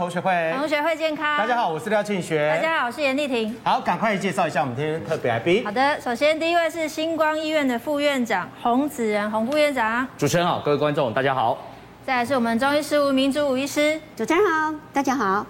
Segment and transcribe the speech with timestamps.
[0.00, 1.36] 同学会，同学会健康。
[1.36, 2.48] 大家好，我是廖庆学。
[2.48, 3.54] 大家好，我是严丽婷。
[3.62, 5.62] 好，赶快介绍一下我们今天特别来宾。
[5.62, 10.08] 好的，首先第一位是星光医院的副院长洪子仁，洪副院长。
[10.16, 11.58] 主持人好，各位观众大家好。
[12.06, 14.00] 再来是我们中医师吴明珠吴医师。
[14.16, 15.44] 主持人好，大家好。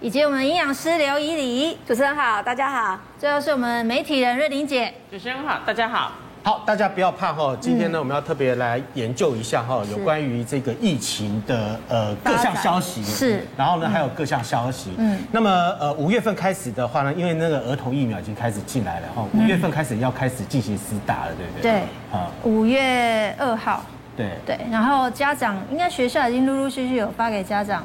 [0.00, 1.76] 以及我们营养师刘怡礼。
[1.84, 3.00] 主持人好，大家好。
[3.18, 4.94] 最后是我们媒体人瑞玲姐。
[5.10, 6.12] 主持人好，大家好。
[6.48, 7.54] 好，大家不要怕哈。
[7.60, 13.04] 今天呢，我们要特别来研究一下哈，有关于这个疫情的呃各项消息。
[13.04, 13.46] 是。
[13.54, 14.94] 然后呢，还有各项消息。
[14.96, 15.18] 嗯。
[15.30, 21.62] 那么呃，五月份开始的话呢，因为那个儿童疫苗已经开始进来了哈，五月份开始要开始进行施打了，对不对？
[21.70, 22.18] 对。
[22.18, 22.30] 啊。
[22.44, 23.82] 五月二号。
[24.16, 24.30] 对。
[24.46, 24.58] 对。
[24.70, 27.84] 然后家长应该学校已经陆陆续续有发给家长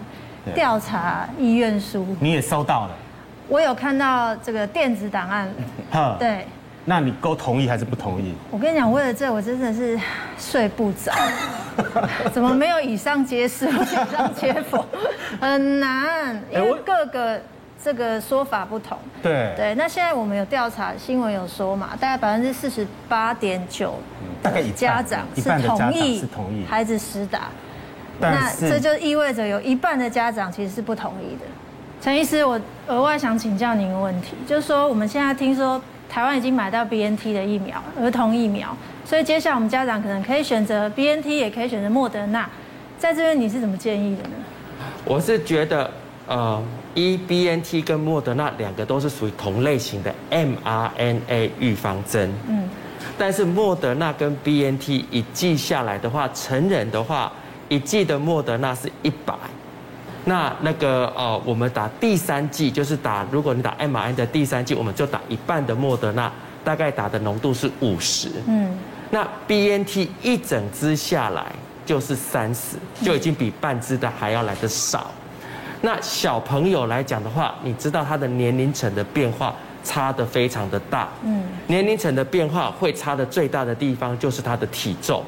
[0.55, 2.16] 调查意愿书。
[2.22, 2.91] 你也收到了。
[3.50, 5.52] 我有看到这个电子档案。
[5.91, 6.16] 哈。
[6.17, 6.48] 对。
[6.86, 8.34] 那你够同意还是不同意？
[8.52, 9.98] 我跟你讲，为了这我真的是
[10.38, 11.14] 睡不着。
[12.34, 14.86] 怎么没有以上皆是，以上皆否？
[15.39, 17.42] 很难，因为各个
[17.81, 18.98] 这个说法不同。
[19.22, 23.95] 对对，那现在我们有调查，新闻有说嘛，大概百分之四十八点九，
[24.42, 27.44] 大概家长是同意是同意孩子施打。
[28.20, 31.45] 那这就意味着有一半的家长其实是不同意的。
[32.02, 35.81] 陈医师，我额外想请教您一个问题，就是说我们现在听说。
[36.14, 42.47] 台湾已经买到 BNT 的疫苗，儿童疫苗，所以接下来我们家长可能可以选择 BNT，也可以选择莫德纳。
[43.00, 44.36] 在这边你是怎么建议的呢？
[45.05, 45.89] 我是觉得，
[46.28, 52.31] 呃，一 BNT 跟莫德纳两个都是属于同类型的 mRNA 预防针。
[52.48, 52.70] 嗯。
[53.17, 57.31] 但是莫德纳跟 BNT 一剂下来的话，成人的话，
[57.70, 59.33] 一剂的莫德纳是一百。
[60.26, 66.32] 那那个呃，我们打第三剂就是打，如果你打 mRNA 的第三剂，我们就打一半的莫德纳，
[66.64, 68.30] 大概打的浓度是五十。
[68.48, 68.74] 嗯。
[69.10, 71.46] 那 BNT 一整支下来
[71.86, 75.12] 就是三十，就已经比半支的还要来的少。
[75.82, 81.10] 那小朋友来讲的话，你知道他的年龄层的变化差的非常的大。
[81.26, 81.44] 嗯。
[81.67, 85.22] 年龄层的变化会差的最大的地方就是他的体重。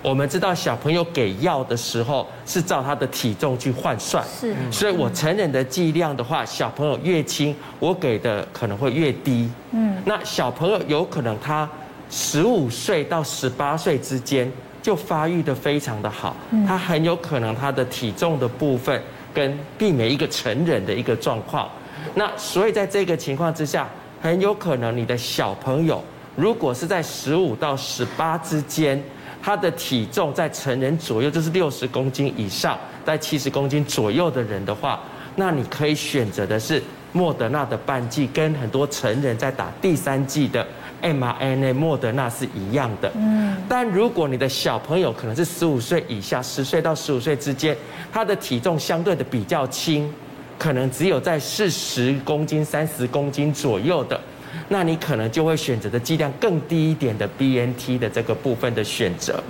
[0.00, 9.50] 我们知道小朋友给药的时候是照他的体重去换算，是，所以我成人的剂量的话，小朋友越轻，我给的可能会越低。
[9.72, 11.68] 嗯，那小朋友有可能他
[12.08, 14.50] 十五岁到十八岁之间
[14.80, 19.02] 就发育的非常的好，他很有可能他的体重的部分
[19.34, 21.68] 跟避免一个成人的一个状况。
[22.14, 23.88] 那所以在这个情况之下，
[24.22, 26.02] 很有可能你的小朋友
[26.36, 29.02] 如果是在十五到十八之间。
[29.42, 35.00] 他的体重在成人左右，就是六十公斤以上，在七十公斤左右的人的话，
[35.36, 36.82] 那你可以选择的是
[37.12, 40.66] 莫德纳的半剂，跟很多成人在打第三剂的
[41.00, 43.10] mRNA 莫德纳是一样的。
[43.16, 43.56] 嗯。
[43.68, 47.76] 但如果你的小朋友可能是十五岁以下，十岁到十五岁之间，
[48.12, 50.12] 他的体重相对的比较轻，
[50.58, 54.20] 可能只有在四十公斤、三十公斤左右的。
[54.68, 59.42] 那你可能就会选择的剂量更低一点的 BNT 的这个部分的选择。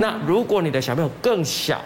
[0.00, 1.80] 那如果你的小朋友更小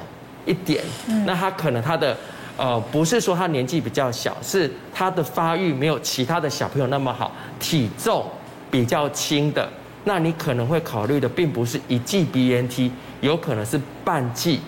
[0.46, 0.82] 一点，
[1.26, 2.16] 那他可能他的
[2.56, 8.24] 呃不是说他年纪比较小，是他的发育没有其他的小朋友那么好，体重
[8.70, 9.68] 比较轻的，
[10.04, 14.60] 那你可能会考虑的并不是一剂 BNT，有可能是半剂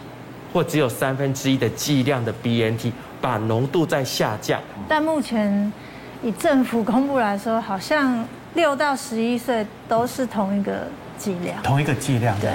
[0.52, 4.60] 或只有三分之一的剂量的 BNT，把浓度再下降。
[4.88, 5.72] 但目前。
[6.22, 10.86] 以政府公布来说，好像六到十一岁都是同一个
[11.18, 12.52] 剂量，同一个剂量，对，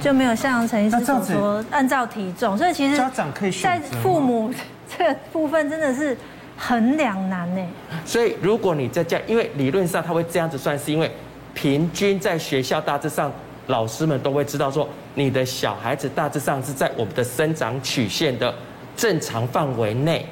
[0.00, 4.52] 就没有像陈医师所说按照体重，所以其实家长可以在父母
[4.96, 6.16] 这个部分真的是
[6.56, 7.62] 很两难呢。
[8.06, 11.10] 所以如果你在家，因为理论上他会这样子算，是因为
[11.52, 13.30] 平均在学校大致上，
[13.66, 18.54] 老师们都会知道说，你的小孩子大致上是在我们的生长曲线的
[18.96, 20.26] 正常范围内。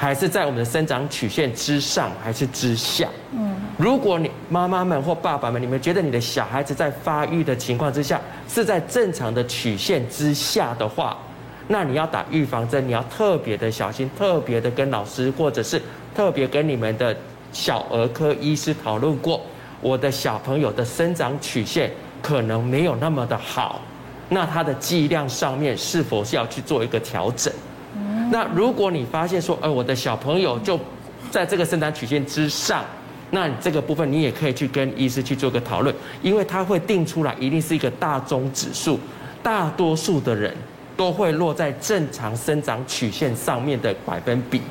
[0.00, 3.06] 还是在我们的生长曲线之上，还是之下？
[3.32, 8.18] 嗯，如果你妈妈们或爸爸们，你们觉得你的小孩子在发育的情况之下
[8.48, 11.18] 是在正常的曲线之下的话，
[11.68, 15.78] 那你要打预防针，你要特别的小心，特别的跟老师或者是
[16.14, 17.14] 特别跟你们的
[17.52, 19.42] 小儿科医师讨论过，
[19.82, 21.90] 我的小朋友的生长曲线
[22.22, 23.82] 可能没有那么的好，
[24.30, 27.52] 那他的剂量上面是否是要去做一个调整？
[28.32, 30.78] 那如果你发现说，呃，我的小朋友就
[31.30, 32.84] 在这个生长曲线之上，
[33.30, 38.98] 那这个部分你也可以去跟医师去做个讨论，因为他会定出来一定是一个大中指数，
[39.42, 40.54] 大多数的人
[40.96, 44.62] 都会落在正常生长曲线上面的百分比。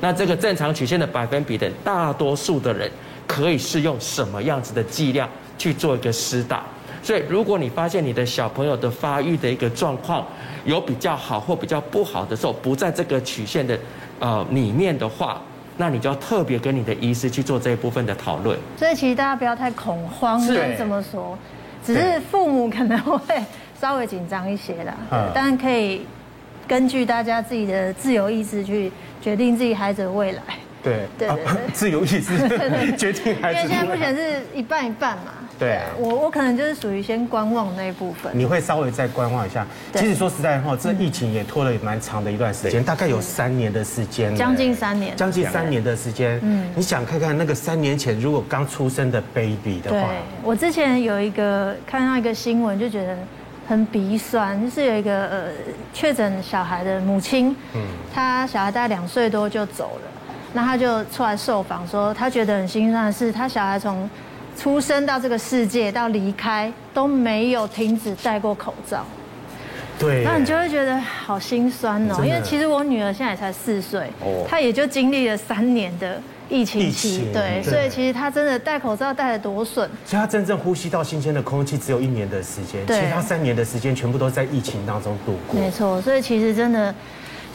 [0.00, 2.90] 那这个正常曲线的百分比的大多数的人
[3.26, 5.26] 可以适用什么样子的剂量
[5.56, 6.64] 去做一个施打？
[7.06, 10.26] 所以，如果你发现你的小朋友的发育的一个状况
[10.64, 13.78] 有比较好或比较不好的时候，不在这个曲线的
[14.18, 15.40] 呃里面的话，
[15.76, 18.58] 那你就要特别跟你的医师去做这一部分的讨论。
[18.76, 21.38] 所以其实大家不要太恐慌，是这么说，
[21.84, 23.20] 只是父母可能会
[23.80, 24.96] 稍微紧张一些啦。
[25.12, 26.04] 嗯，但可以
[26.66, 28.90] 根据大家自己的自由意志去
[29.22, 30.42] 决定自己孩子的未来。
[30.82, 31.38] 对对对，
[31.72, 32.36] 自由意志
[32.98, 33.60] 决定孩子。
[33.60, 35.34] 因为现在目前是一半一半嘛。
[35.58, 38.30] 对啊，我我可能就是属于先观望那一部分。
[38.34, 39.66] 你会稍微再观望一下。
[39.94, 44.36] 其实说实在话，这疫情也拖了蛮长的一段时间，大概有三年的时间。
[44.36, 45.16] 将近三年。
[45.16, 46.38] 将近三年的时间。
[46.42, 46.68] 嗯。
[46.74, 50.08] 你想看看那个三年前如果刚出生的 baby 的话。
[50.08, 53.16] 对，我之前有一个看到一个新闻，就觉得
[53.66, 55.48] 很鼻酸，就是有一个呃
[55.94, 57.80] 确诊小孩的母亲，嗯，
[58.14, 60.10] 他小孩大概两岁多就走了，
[60.52, 64.08] 那他就出来受访说，他觉得很心酸的是，他小孩从
[64.58, 69.04] 出生到这个世界到离开都没有停止戴过口罩，
[69.98, 72.24] 对，那你就会觉得好心酸哦。
[72.24, 74.10] 因为其实我女儿现在才四岁，
[74.48, 79.88] 她也就经历了三年的疫情期，对，所以其实她真的戴口罩戴得多损。
[80.04, 85.60] 所以她真正呼吸到新鲜的空气只有一年的时间，其他三年的时间全部都在疫情当中度过。
[85.60, 86.94] 没错，所以其实真的。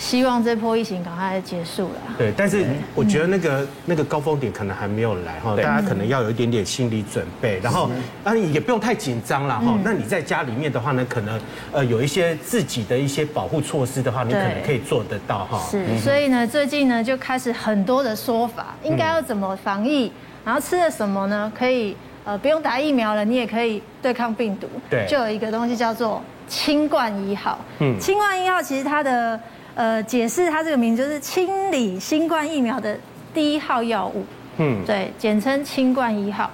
[0.02, 2.16] 希望这波疫情赶快结束了。
[2.18, 2.66] 对，但是
[2.96, 7.88] 我觉得那个那个高峰点可能还没有来哈，大家可能要有一点点心理准备，然后
[8.24, 9.78] 啊也不用太紧张了哈。
[9.84, 11.40] 那你在家里面的话呢，可能
[11.72, 15.70] 呃有一些自己的一些保护措施的话，你可能可以做得到哈。
[15.70, 20.12] 是，所以呢，最近呢就开始很多的说法，应该要怎么防疫，
[20.44, 21.52] 然后吃了什么呢？
[21.56, 21.96] 可以
[22.26, 24.68] 呃不用打疫苗了，你也可以对抗病毒。
[24.90, 27.60] 对，就有一个东西叫做清冠一号。
[27.78, 29.40] 嗯，清冠一号其实它的。
[29.76, 32.98] 呃，解释它这个名字就是清理新冠疫苗的
[33.34, 34.26] 第一号药物，
[34.58, 36.50] 嗯，对，简称清冠一号。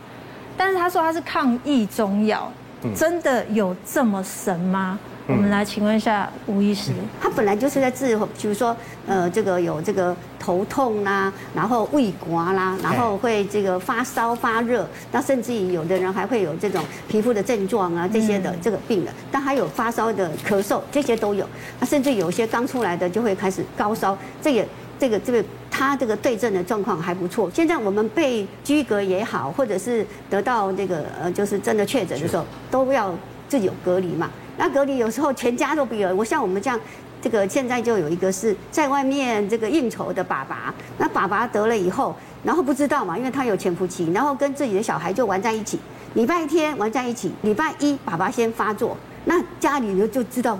[0.55, 2.51] 但是他说它是抗疫中药，
[2.95, 4.97] 真的有这么神吗？
[5.27, 8.75] 我们来请问一下吴医师，他本来就是在治，比如说，
[9.05, 21.45] 呃，这个有这个头痛啦，然后胃刮啦，然后会这个发烧发热，那甚至于有的人还会有这种皮肤的症状啊，这些的这个病的，但还有发烧的咳嗽，这些都有。
[21.81, 24.65] 那甚至有些刚出来的就会开始高烧，这也
[24.97, 27.51] 这个这个他这个对症的状况还不错。
[27.53, 33.13] 现在我们被居隔也好，或者是得到这个呃就是真的确诊的时候，都要
[33.47, 34.29] 自己有隔离嘛。
[34.57, 36.79] 那隔离有时候全家都不有，我像我们这样，
[37.21, 45.79] 这个现在就有一个是在外面这个应酬的爸爸，那爸爸得了以后，然后不知道嘛，因为他有潜伏期，然后跟自己的小孩就玩在一起，
[46.15, 50.59] 礼拜天玩在一起，礼拜一爸爸先发作，那家里人就知道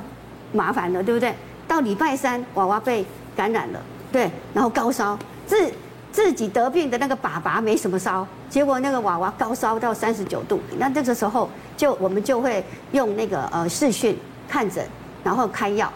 [0.54, 1.34] 麻烦了，对不对？
[1.68, 3.06] 到礼拜三娃娃被
[3.36, 3.82] 感染了，
[4.12, 5.72] 对，然后高烧，自
[6.18, 11.48] 自己得病的那个爸爸没什么烧，结果那个娃娃高烧到三十九度，那这个时候。
[11.78, 14.18] 就我们就会用那个呃视讯
[14.50, 14.84] 看诊，
[15.24, 15.94] 然后开药，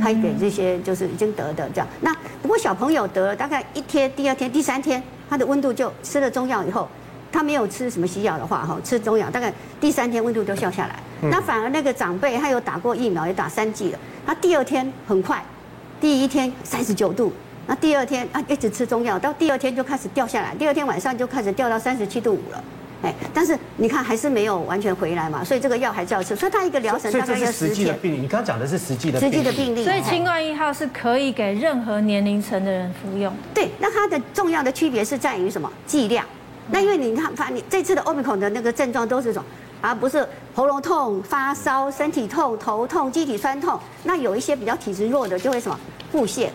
[0.00, 1.88] 开给这些就是已经得的这样。
[2.02, 6.88] 那不过小朋友得了大概一天，第二天、第三天，他的温度就吃了中药以后，
[7.32, 11.00] 他没有吃什么西药的话哈，吃中药大概第三天温度就掉下来。
[11.20, 15.44] 那反而那个长辈他有打过疫苗，也打三剂了，他第二天很快，
[16.00, 17.32] 第一天三十九度，
[17.66, 22.64] 那第二天啊一直吃中药，到第二天就开始掉下来，第二天晚上就开始掉到三十七度五了。
[23.02, 26.34] 哎，但是你看还是没有完全回来嘛，所以这个药还是要吃。
[26.34, 27.68] 所以它一个疗程大概要十天。
[27.68, 29.84] 实际的病例，你刚刚讲的是实际的实际的病例。
[29.84, 33.30] 所以清冠一号是可以给任何年龄层的人服用。
[33.52, 35.70] 对，那它的重要的区别是在于什么？
[35.86, 36.24] 剂量。
[36.70, 39.44] 那因为你看，发你这次的 Omicron 的那个症状都是什么，
[39.82, 43.78] 而不是喉咙痛、发烧、身体痛、头痛、机体酸痛。
[44.02, 45.78] 那有一些比较体质弱的就会什么
[46.10, 46.48] 腹泻。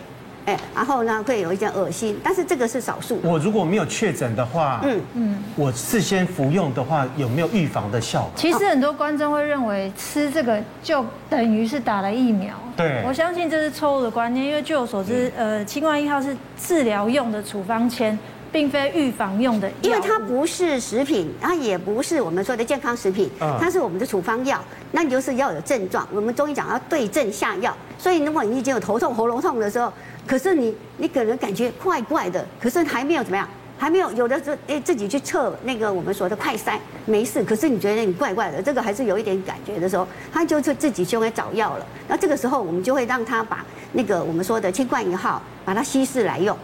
[0.50, 3.20] 哎，然后呢，会有一点恶心，但是这个是少数。
[3.22, 8.32] 我如果没有确诊的话，嗯嗯，我事先服用的话，有没有预防的效果？
[8.34, 12.54] 其实很多观众会认为吃这个就等于是打了疫苗。
[12.76, 18.18] 对，我相信这是错误的观念，因为据我所知，呃，清冠一号是治疗用的处方箋。
[18.52, 24.62] 并非预防用的，因为它不是食品，它也不是我们说的健康食品，它是我们的处方药。
[24.92, 27.74] 那你就是要有症状，我们中医讲要对症下药。
[27.96, 29.92] 所以如果你已经有头痛、喉咙痛的时候，
[30.26, 36.76] 可是你你可能感觉怪怪的，可是还没有怎么样，还没有有的时候诶自己去测那个我们说的快筛
[37.06, 41.86] 没事，可是你觉得你怪怪的，这个还是有一点感觉的时候，他就是自己就会找药了。
[42.08, 46.56] 那这个时候我们就会让他把那个我们说的清冠一号把它稀释来用。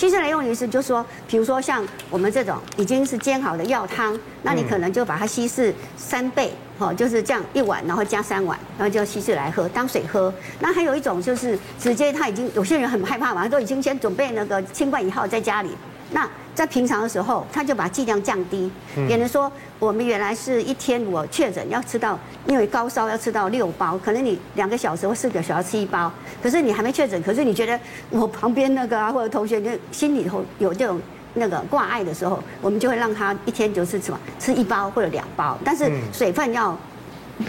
[0.00, 10.32] 稀释来用的意思就是说，比如说像我们这种已经是煎好的药汤，那你可能就把它稀释三倍，哈，就是这样一碗，然后加三碗，然后就稀释来喝，当水喝。
[10.58, 15.68] 那还有一种就是直接他已经有些人很害怕嘛，他都已经先准备那个清冠一号在家里，
[16.12, 16.26] 那
[16.60, 18.70] 在平常的时候，他就把剂量降低，
[19.08, 26.12] 也能说我们原来是一天我确诊要吃到，因为高烧要吃到六包，可能你两个小时或四个小时吃一包，
[26.42, 31.00] 可是你还没确诊，可是你觉得我旁边那个啊或者同学就心里头有这种
[31.32, 36.76] 那个挂碍的时候，我们就会让他一天就是什么吃一包或者两包，但是水分要。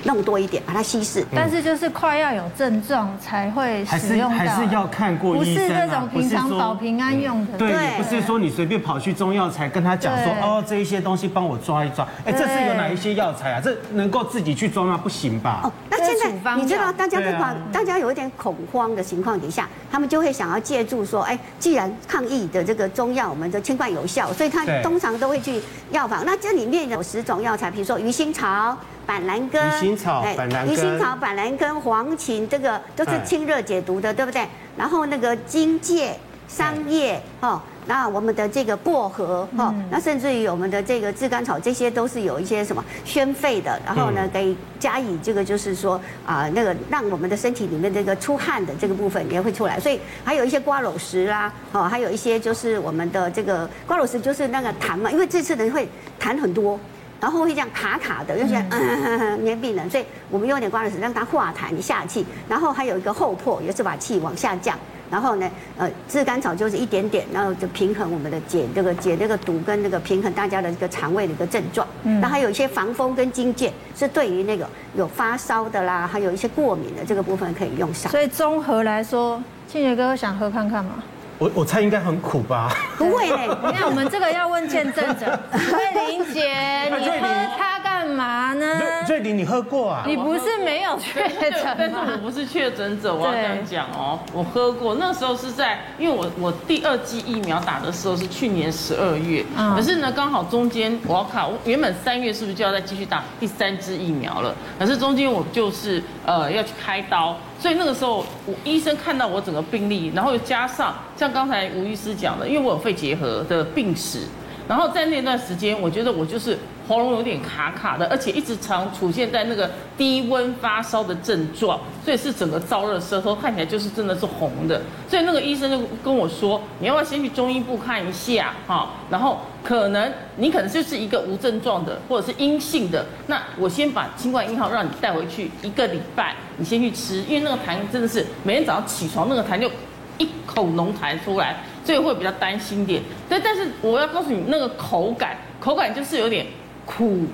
[0.03, 1.25] 弄多一点，把它稀释。
[1.33, 7.57] 但是就是快要有症状才会使用到，还是要看过医生，不是那种平常保平安用的。
[7.57, 12.07] 对，不是说你随便跑去中药材跟他讲说，哦，这一些东西帮我抓一抓。
[12.25, 13.62] 哎，这是有哪一些药材啊？
[13.63, 15.00] 这能够自己去抓吗？
[15.01, 15.62] 不行吧？
[15.63, 26.24] 哦，那现在你知道，大家在怕，大家有一点恐慌的情况底下，他们就会想要借助说，哎，既然抗疫的这个中药我们的清冠有效，所以他通常都会去药房。
[26.25, 28.77] 那这里面有十种药材，比如说鱼腥草。
[29.05, 34.48] 板蓝根、鱼腥草、板蓝根、鱼腥草、板蓝根、黄芩，这个都是清热解毒的，对不对？
[34.77, 36.17] 然后那个荆芥、
[36.48, 49.79] 桑叶，哦，那我们的这个薄荷，哈，那甚至于我们的这个炙甘草，这些都是有一些什么宣肺的，然后呢，可以加以这个就是说啊，那个让我们的身体里面这个出汗的这个部分也会出来。
[49.79, 55.88] 所以还有一些瓜蒌实啦，哦，还有一些就是我们的这个瓜蒌实，就是那个痰嘛，因为这次人会
[56.20, 56.79] 痰很多。
[57.22, 62.25] 然后会这样卡卡的，就是嗯黏病人，所以我们用点瓜蔞实让它化痰下气。
[62.50, 64.78] 然后还有一个厚破，也是把气往下降。
[65.12, 71.86] 然后呢，呃，炙甘草就是一点点，然后就平衡我们的解这个解这个毒跟那个平衡大家的这个肠胃的一个症状。
[72.04, 72.20] 嗯。
[72.20, 78.12] 然后还有一些防风跟荆芥是对于那个有发烧的啦，还有一些过敏的这个部分可以用上。
[78.12, 81.04] 所以综合来说，庆杰哥想喝看看吗？
[81.41, 82.71] 我我猜应该很苦吧？
[83.00, 88.65] 不会嘞，你看我们这个要问见证者， 瑞玲姐，你喝它干嘛呢？
[89.08, 90.03] 瑞玲，你喝过啊？
[90.05, 94.20] 你不是没有确诊，但是我不是确诊者，我要这样讲哦。
[94.34, 99.43] 我喝过，那时候是在，因为我我第二剂疫苗打的时候是去年十二月，
[99.75, 104.55] 可是呢刚好中间我要看，我原本三月是不是就要再继续打第三支疫苗了？
[104.79, 107.38] 可是中间我就是呃要去开刀。
[107.60, 114.22] 所以那个时候，我医生看到我整个病历，然后又加上像刚才吴医师讲的，因为我有肺结核的病史，
[114.67, 116.58] 然后在那段时间，我觉得我就是。
[116.91, 124.81] 喉咙有点卡卡的，而且一直常出现在那个低温发烧的症状，所以是整个燥热，舌头看起来就是真的是红的。
[125.07, 128.53] 所以那个医生就跟我说：“你要不要先去中医部看一下？
[128.67, 133.05] 哈，然后可能你可能就是一个无症状的，或者是阴性的。
[133.27, 139.71] 那我先把清冠一号让你带回去一个礼拜，你先去吃，因为那个痰真的是每天早上起床那个痰就
[140.17, 143.01] 一口浓痰出来，所以会比较担心点。
[143.29, 146.45] 对，但是我要告诉你，那个口感，口感就是有点。”
[146.86, 147.26] 苦、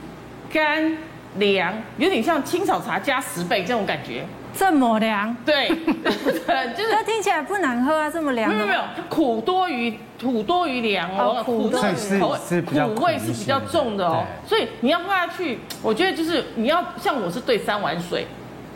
[0.52, 0.98] 甘、
[1.38, 4.26] 凉，有点像青草茶加十倍这种感觉。
[4.54, 5.36] 这么凉？
[5.46, 5.68] 对，
[6.76, 8.52] 就是它听起来不难喝啊，这么凉。
[8.52, 18.26] 没有没有，苦多于苦多于凉哦，苦的口味苦味是比较重的哦，所以你要喝下去，我觉得就是你要像我是兑三碗水。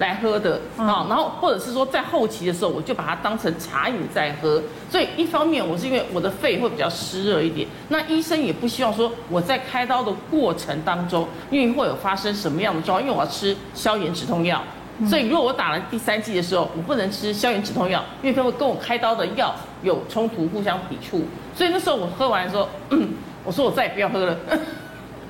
[0.01, 4.59] 来喝的啊，然后或者是说在后期的时候，我就把它当成茶饮在喝。
[4.89, 14.61] 所以一方面我是因为我的肺会比较湿热一点，那医生也不希望说我在开刀的过程当中，因为会有发生什么样的状况，因为我要吃消炎止痛药，
[15.07, 19.53] 所以如果我打了第三剂的时候，我不能吃消炎止痛药，因为它会跟我开刀的药
[19.83, 21.23] 有冲突，互相抵触。
[21.55, 23.09] 所以那时候我喝完的时候，嗯，
[23.45, 24.35] 我说我再也不要喝了。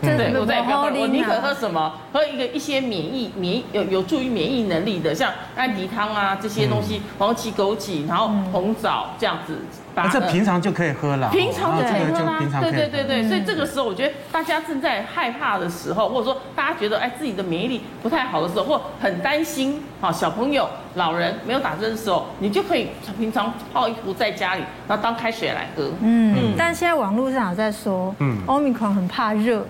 [0.01, 1.93] 对，我再也不要喝，我宁可喝什么？
[2.11, 9.57] 喝一个一些免疫免疫有有助于免疫能力的，像安迪汤啊这些东西，黄芪、枸杞，然后红枣这样子。
[9.93, 11.29] 把这平常就可以喝了。
[11.31, 12.41] 平常就可以喝啦。
[12.61, 20.65] 对对对对，嗯、所以这个时候我觉得大家正在害怕的时候，或者说大家觉得哎自己的免疫力不太好的时候，或很担心啊小朋友、
[20.95, 22.87] 老人没有打针的时候，你就可以
[23.19, 25.83] 平常泡一壶在家里，然后当开水来喝。
[26.01, 29.65] 嗯，嗯但现在网络上有在说，嗯，Omicron 很怕热。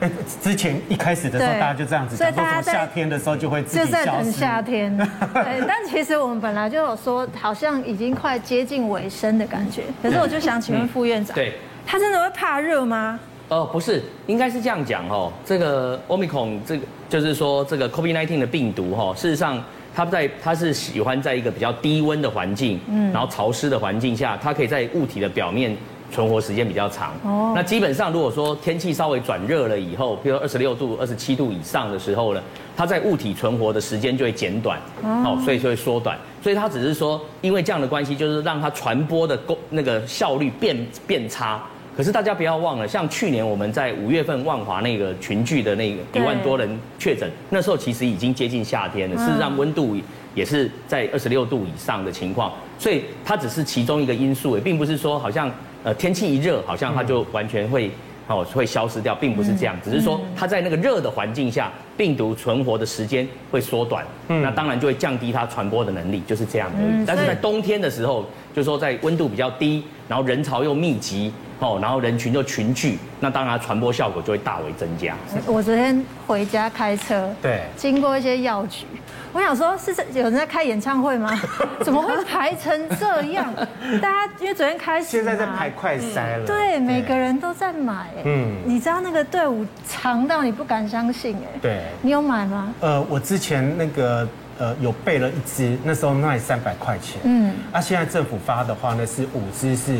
[0.00, 0.10] 哎，
[0.42, 3.62] 之前一开始的时候，大家就这样子所以大家在夏天的时候就会。
[3.62, 4.96] 就在等夏天。
[5.34, 9.82] 对，但其实我们本来就有说，好像已经快接近尾声的感觉。
[10.02, 11.54] 可是我就想请问副院长，对，
[11.86, 13.18] 他真的会怕热吗？
[13.48, 15.32] 哦，不是，应该是这样讲哦。
[15.44, 19.62] 这个 Omicron，这个就是说这个 COVID-19 的病毒哈，事实上
[19.94, 25.76] 它在它是喜欢在一个比较低温的环境，嗯，然后潮湿的环境下，它可以在物体的表面。
[26.10, 32.40] 存活时间比较长，哦，那基本上如果说天气稍微转热了以后，比如说二十六度、二十七度以上的时候呢，
[32.76, 41.62] 它在物体存活的时间就会减短，哦，所以就会缩短，所以它只是说因为这样的关系，就是让它传播的功那个效率变变差。
[41.96, 49.96] 可是大家不要忘了，像去年我们在五月份万华那个群聚的那个一万多人确诊，那时候其实已经接近夏天了，事实上温度
[50.38, 55.50] 也是在二十六度以上的情况，所以它只是其中一个因素，也并不是说好像。
[55.84, 57.90] 呃天气一热，好像它就完全会。
[58.30, 67.06] 哦，会消失掉，并不是这样，只是说它在那个热的环境下，病毒存活的时间会缩短，嗯，那当然就会降低它传播的能力，就是这样而已。
[67.06, 75.14] 但是在冬天的时候，就是说在温度比较低，然后人潮又密集，哦，然后人群就群聚，那当然它传播效果就会大为增加。
[75.46, 78.86] 我昨天回家开车，对，经过一些药局。
[79.30, 81.38] 我想说，是有人在开演唱会吗？
[81.82, 83.52] 怎么会排成这样？
[84.00, 86.46] 大家因为昨天开始，现在在排快塞了。
[86.46, 88.08] 对，每个人都在买。
[88.24, 91.58] 嗯，你知道那个队伍长到你不敢相信哎。
[91.60, 92.72] 对，你有买吗？
[92.80, 94.26] 呃，我之前那个
[94.58, 97.20] 呃有备了一支，那时候卖三百块钱。
[97.24, 99.92] 嗯，啊，现在政府发的话呢是五支是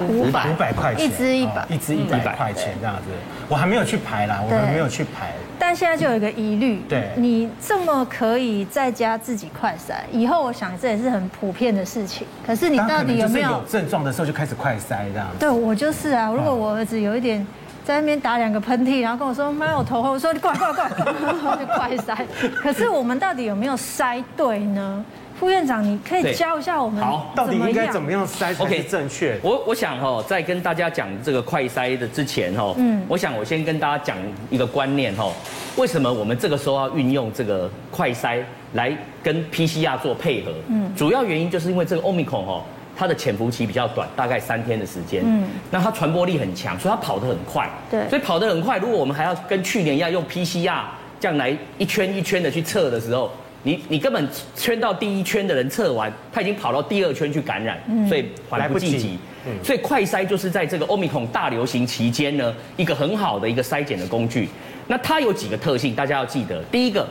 [0.00, 3.02] 五百五百块钱，一支一百，一支一百块钱这样子。
[3.48, 5.32] 我还没有去排啦，我还没有去排。
[5.58, 12.26] 但现在就有一个疑虑，对，你这么可以在家自己快筛，以后我想这也是很普遍的事情。
[12.46, 15.26] 可是你到底有没有有症状的时候就开始快筛这样？
[15.38, 16.30] 对，我就是啊。
[16.30, 17.44] 如果我儿子有一点
[17.84, 22.16] 在那边打两个喷嚏，然后跟我说妈，我头昏，我说你快快快，就快筛。
[22.62, 25.04] 可是我们到底有没有筛对呢？
[25.38, 29.38] 副院长，你可以教一下我们，好，到底应该怎么样筛才是正确？
[29.42, 34.16] 我我想哈，在跟大家讲这个快筛的之前哈，嗯，我想我先跟大家讲
[34.48, 35.30] 一个观念哈，
[35.76, 40.52] 为什么我们这个时候要运用这个快筛来跟 PCR 做配合？
[40.68, 42.62] 嗯，主要原因就是因为这个 Omicron 哦，
[42.96, 48.78] 它的潜伏期比较短，大概三天的时间，嗯，那它传播力很强，所以它跑得很快，对，所以跑得很快。
[48.78, 50.80] 如果我们还要跟去年一样用 PCR
[51.20, 53.30] 这样来一圈一圈的去测的时候，
[53.62, 59.18] 你你根本圈到第一圈的人测完，他已经跑到第二圈去感染，所以来不济急。
[59.62, 64.48] 所以快筛就是在这个 Omicron 大流行期间呢，一个很好的一个筛检的工具。
[64.88, 66.62] 那它有几个特性，大家要记得。
[66.64, 67.06] 第一个，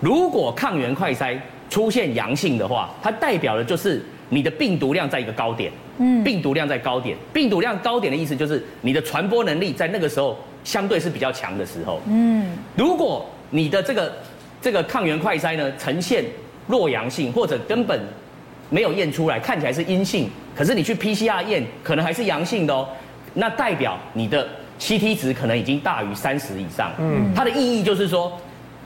[0.00, 5.70] 如果抗原快筛出现阳性的话，它代表的就是你的病毒量在一个高点。
[5.98, 12.00] 嗯，病毒量在高点，病毒量高点的意思就是你的传播能力在那个时候相对是比较强的时候。
[12.06, 14.12] 嗯，如果你的这个
[14.64, 16.24] 这个抗原快筛呢，呈现
[16.66, 18.00] 弱阳性，或者根本
[18.70, 22.88] 没有验出来，看起来是阴性，可是你去 PCR 验，可能还是阳性的哦。
[23.34, 24.48] 那代表你的
[24.80, 26.90] CT 值可能已经大于三十以上。
[26.98, 28.40] 嗯，它的意义就是说，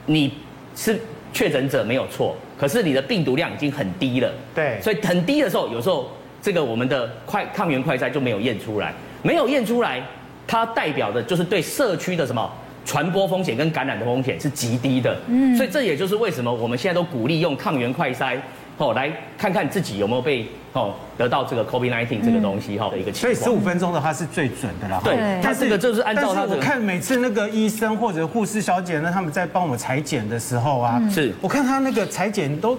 [0.05, 0.33] 你
[0.75, 0.99] 是
[1.31, 4.29] 确诊者没有错，可是你的病毒量已经很低了。
[4.53, 6.11] 对，所以很低的时候，有时候
[6.41, 10.03] 这个我们的快抗原快筛就没有验出来，没有验出来，
[10.45, 12.51] 它代表的就是对社区的什么？
[12.89, 18.35] 传播风险跟感染的风险是极低的，嗯，所以这也就是为什么我们现在都鼓励用抗原快筛，
[18.77, 23.21] 哦，来看看自己有没有被哦得到这个 COVID-19 这个东西哈的一个情况。
[23.21, 24.99] 所以十五分钟的话是最准的啦。
[25.03, 26.55] 对，它这个就是按照它的。
[26.55, 32.75] 我看每次那个医生或者护士小姐呢，他们在帮我们采检的时候啊，是我看他那个裁剪都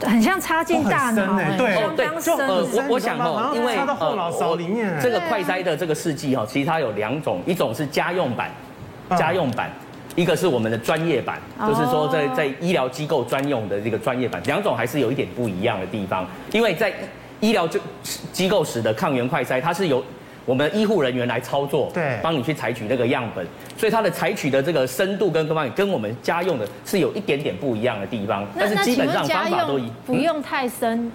[0.00, 4.96] 很像插进大脑，对对，就呃我我想哦，因为插到后脑勺里面。
[5.02, 8.48] 这个快筛的这个试剂哈，其实它有两种，一种是家用版。
[9.10, 9.70] 家用版，
[10.16, 16.26] 一个是我们的专业版，就是说在在医疗机构专用的这个专业版，两种还是有一点不一样的地方。
[16.52, 16.92] 因为在
[17.40, 17.80] 医疗就
[18.32, 20.04] 机构时的抗原快筛，它是由
[20.44, 28.46] 我们的医护人员来操作，对，帮你去采取那个样本，所以它的采取的这个深度跟各方面跟我们家用的是有一点点不一样的地方。
[28.58, 31.10] 但是基本上方法都一，不用太深。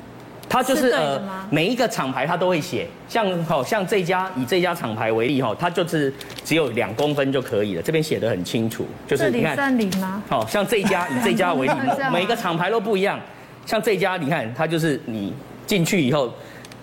[0.50, 10.24] 它就是呃，每一个厂牌它都会写，像好像这家以这家厂牌为例哈，它就是只有两公分就可以了，这边写的很清楚，就是你看，三零吗？
[10.30, 11.74] 好像这家 以这家为例，
[12.14, 13.20] 每一个厂牌都不一样，
[13.66, 15.34] 像这家你看，它就是你
[15.66, 16.34] 进去以后，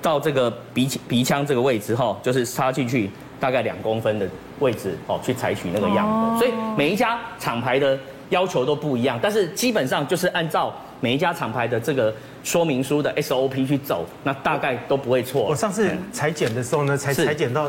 [0.03, 4.29] 到这个鼻鼻腔这个位置哈，就是插进去大概两公分的
[4.61, 7.98] 位置哦，去采取那个样本，所以每一家厂牌的
[8.29, 10.74] 要求都不一样，但是基本上就是按照。
[11.00, 15.42] 每一家厂牌的这个说明书的 SOP 去走，那大概都不会错。
[15.42, 17.68] 我上次裁剪的时候呢，才裁剪到，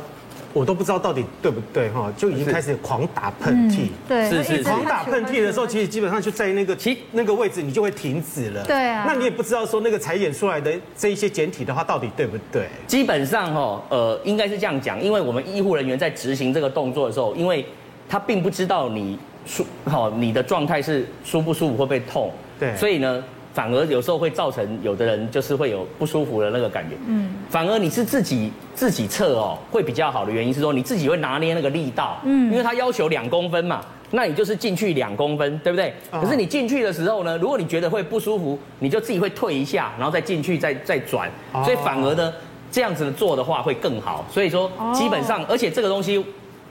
[0.53, 3.87] 我都不知道到底对不对哈，就已经开始狂打喷嚏。
[4.07, 4.63] 对，是是。
[4.63, 8.63] 狂打喷嚏的时候，其实基本上就在那个其那个位置，你就会停止了。
[8.65, 9.05] 对啊。
[9.07, 12.67] 那你也不知道说那个裁剪出来的这一些简体的话，到底对不对？
[12.85, 17.65] 基本上哈，呃，应该是这样讲，因为我们医护人员在执行这个动作的时候，因为
[18.09, 22.31] 他并不知道你舒好你的状态是舒不舒服，会不会痛。
[22.57, 23.21] 对，所以呢，
[23.55, 26.97] 反而有时候会造成有的人就是会有不舒服的那个感觉。
[27.07, 32.17] 嗯，反而你是自己自己测哦，会比较好的原因是说你自己会拿捏那个力道。
[32.25, 33.79] 嗯，因为它要求两公分嘛，
[34.11, 35.93] 那你就是进去两公分，对不对？
[36.11, 41.31] 可是你进去的时候呢，如果你觉得会不舒服，你就自己会退一下，然后再进去再再转。
[41.63, 42.33] 所以反而呢，
[42.69, 44.25] 这样子做的话会更好。
[44.29, 46.21] 所以说基本上，而且这个东西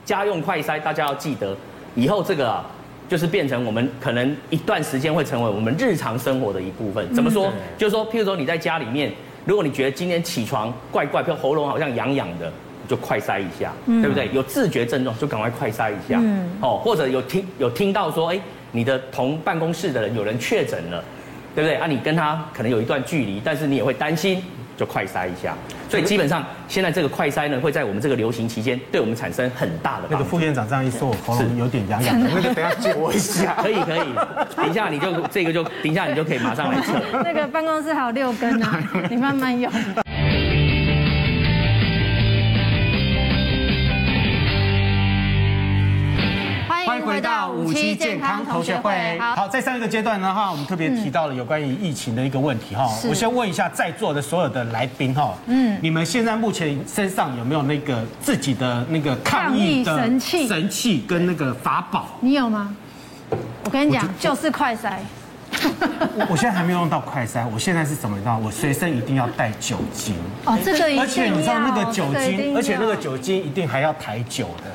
[0.05, 1.57] 家用快塞，大家要记得
[1.95, 2.63] 以后这个啊。
[3.07, 7.13] 就是变成我们可能一段时间会成为我们日常生活的一部分。
[7.13, 7.51] 怎么说？
[7.77, 9.11] 就是说，譬如说你在家里面，
[9.45, 12.51] 如果你觉得今天起床怪怪，比如喉咙好像痒痒的，
[12.87, 14.29] 就快塞一下，对不对？
[14.33, 16.19] 有自觉症状就赶快快塞一下，
[16.61, 18.39] 哦，或者有听有听到说，哎，
[18.71, 21.03] 你的同办公室的人有人确诊了，
[21.53, 21.75] 对不对？
[21.75, 24.41] 啊，你跟他可能有一段距离，但是你也会担心。
[24.77, 25.53] 就快筛一下，
[25.89, 30.03] 所以基本上现在这个快筛呢，会在我们这个流行期间对我们产生很大的。
[30.09, 33.55] 那个副院长这样一说，我喉咙有点痒痒的，那个等下借我一下。
[33.61, 34.13] 可以可以，
[34.55, 36.93] 等一下你就这个就等一下你就可以马上来测。
[37.23, 38.67] 那个办公室还有六根呢，
[39.09, 39.71] 你慢慢用。
[47.15, 52.89] 回到五期健康同学会，好，在上一个阶段的话，我们特别提到了有关于疫情的一个问题哈。
[53.07, 62.09] 我先问一下在座的所有的来宾哈，嗯，你们现在目前身上有没有那个自己的那个抗疫的神器、神器跟那个法宝？
[62.19, 62.75] 你有吗？
[63.63, 64.95] 我跟你讲，就是快筛。
[66.15, 68.37] 我 我现在还没有用到快筛，我现在是怎么道？
[68.37, 70.15] 我随身一定要带酒精。
[70.43, 74.65] 哦，这个而且你知道那个酒精，而且那个酒精一定还要台酒的。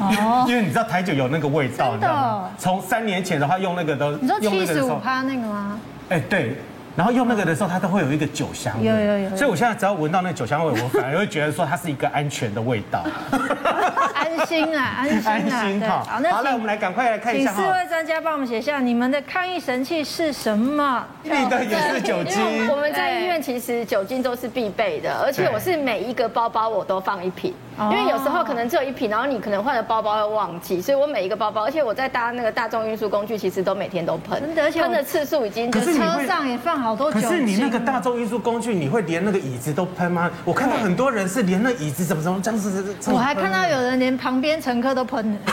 [0.00, 2.50] 哦，因为你知道台酒有那个味道，你知道吗？
[2.58, 5.78] 从三年前的话用那个都，你说七十五趴那个吗？
[6.08, 6.56] 哎，对，
[6.94, 8.86] 然后用那个的时候，它都会有一个酒香味。
[8.86, 9.36] 有有有。
[9.36, 13.04] 所以我现在只要闻到那个酒香味，我反而会觉得说它是一个安全的味道。
[14.36, 15.60] 安心啊，安心啊。
[15.60, 17.52] 安心好，好，那我们来赶快来看一下。
[17.52, 21.04] 请四位专家帮我们写下你们的抗疫神器是什么？
[21.22, 22.68] 你的也是酒精。
[22.68, 27.54] 我们在医院其实酒精都是必备的，而且我是每一个包包我都放一瓶。
[27.78, 35.70] 因为有时候可能只有一瓶，然后你可能换了包包会忘记，所以我每一个包包，而且我在搭那个大众运输工具，其实都每天都喷，而且喷的次数已经。
[35.70, 37.28] 可是车上也放好多酒精。
[37.28, 40.30] 可是你那个大众运输工具，你会连那个椅子都喷吗？
[40.46, 42.94] 我看到很多人是连那椅子怎么怎么这样子。
[43.12, 45.38] 我还看到有人连旁边乘客都喷。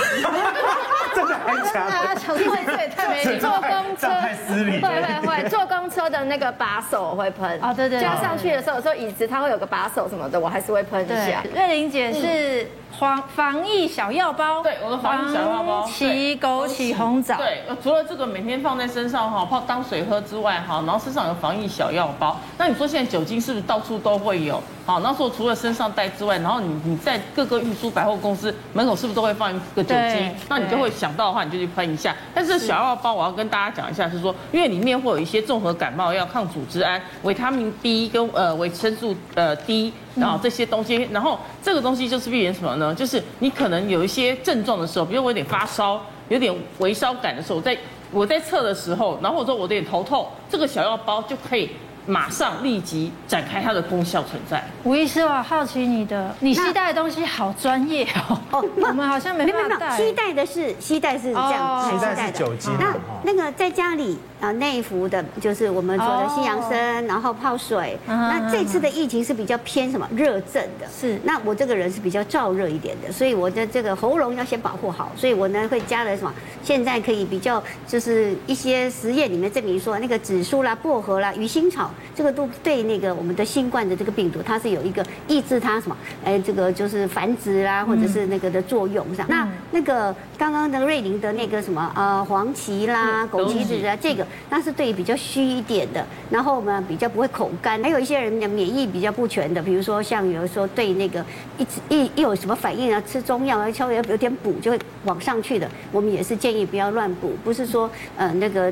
[1.15, 2.15] 真的还假的？
[2.15, 3.49] 对，太没礼貌。
[3.49, 4.81] 坐公车太失礼。
[4.81, 7.59] 会会会，坐公车的那个把手会喷。
[7.61, 8.01] 哦，对对。
[8.01, 11.43] 加上去的时候，有时候椅子它会有个把手什么的，我还是会喷一下。
[11.53, 12.67] 瑞玲姐是。
[13.03, 22.39] 防防疫小药包，对，我的防疫小药包，起枸杞红枣，对，除了这个每天放在身上哈，泡当水喝之外哈，然后身上有防疫小药包。
[22.57, 24.63] 那你说现在酒精是不是到处都会有？
[24.85, 30.33] 好，那时候除了身上带之外，然后你你在各个运输百货公司门口是不是都会放一个酒精？
[30.47, 32.15] 那你就会想到的话，你就去喷一下。
[32.33, 39.93] 但是小药包我要跟大家讲一下，是说因为里面会有一些综合感冒药、抗组织胺、维他命 B 跟呃维生素呃 D。
[40.15, 42.93] 然后这些东西，然后这个东西就是避免什么呢？
[42.93, 47.77] 就是你可能有一些症状的时候，比如我有点发烧，有点微烧感的时候，在
[48.11, 51.69] 我在测的时候，然后我说我有点头痛，这个小药包就可以。
[52.05, 54.63] 马上立即展开它的功效存在。
[54.83, 58.39] 吴医师，我好奇你的，你携带的东西好专业哦。
[58.51, 59.97] 哦，我们好像没办法带。
[59.97, 62.71] 携带的是携带是这样，携带是酒精。
[62.79, 67.97] 那那个在家里啊内服的，就是我们说的西洋参，然后泡水。
[68.05, 70.87] 那这次的疫情是比较偏什么热症的？
[70.93, 71.19] 是。
[71.23, 76.33] 那我这个人是比较燥热一点的，所以我的这个喉咙要先保护好，所以我呢会加了什么？
[76.63, 81.89] 现在可以比较就是一些实验里面证明说，那个紫苏啦、薄荷啦、鱼腥草。
[82.15, 85.97] 这个都对那个我们的新冠的这个病毒，它是有一个抑制它什么？
[86.23, 89.25] 哎，这个就是繁殖啊，或者是那个的作用上。
[89.29, 97.81] 那那个刚刚的瑞林的那个什么呃黄芪啦、枸杞子啊，这个那是对比较虚一点的，然后呢比较不会口干。
[97.83, 101.23] 还有一些人的免疫比较不全的，比如说像有的时候对那个
[101.57, 108.71] 一一一有什么反应啊，吃中药啊，稍微有点补就会往上去的，我们也是建议不要乱补，不是说呃那个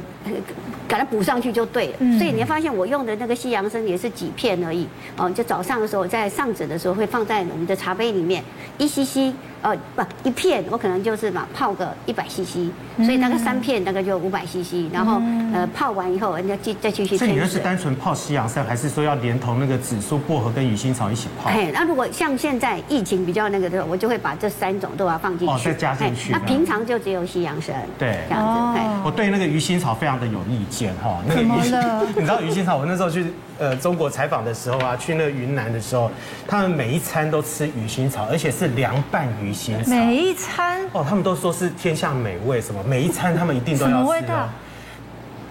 [0.88, 1.98] 给它补上去就对了。
[2.18, 3.36] 所以你会发现我用那个。
[3.42, 8.44] 西洋参也是几片而已，哦，就早上的时候在上诊的时候会放在我们的茶杯里面，
[8.78, 9.34] 一 cc。
[9.62, 15.22] 呃，不，一片我可能就是嘛泡个一百 CC，所以大概三片大概就五百 CC，然后
[15.54, 17.18] 呃泡完以后，人家继再继续。
[17.18, 21.50] 这你是单纯泡西洋参，还是说要连同那个紫苏、薄荷跟鱼腥草一起泡？
[21.50, 26.32] 哎，那如果像现在疫情比较那个的时候，我就会把这三种都要放进去，哦，再加进去。
[26.32, 28.80] 那平常就只有西洋参，对，这样子。
[29.04, 32.78] 我对那个鱼腥草非常的有意见哈，那个鱼腥， 你知道鱼腥草？
[32.78, 33.26] 我那时候去
[33.62, 36.10] 呃中国采访的时候啊，去那个云南的时候，
[36.48, 39.92] 他们每一餐都吃鱼腥草，而且是凉拌鱼腥草。
[39.92, 43.94] 每一餐哦，他们都说是天下美味，什么每一餐他们一定都要吃。
[43.94, 44.50] 什么味道？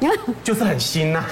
[0.42, 1.24] 就是很腥呐，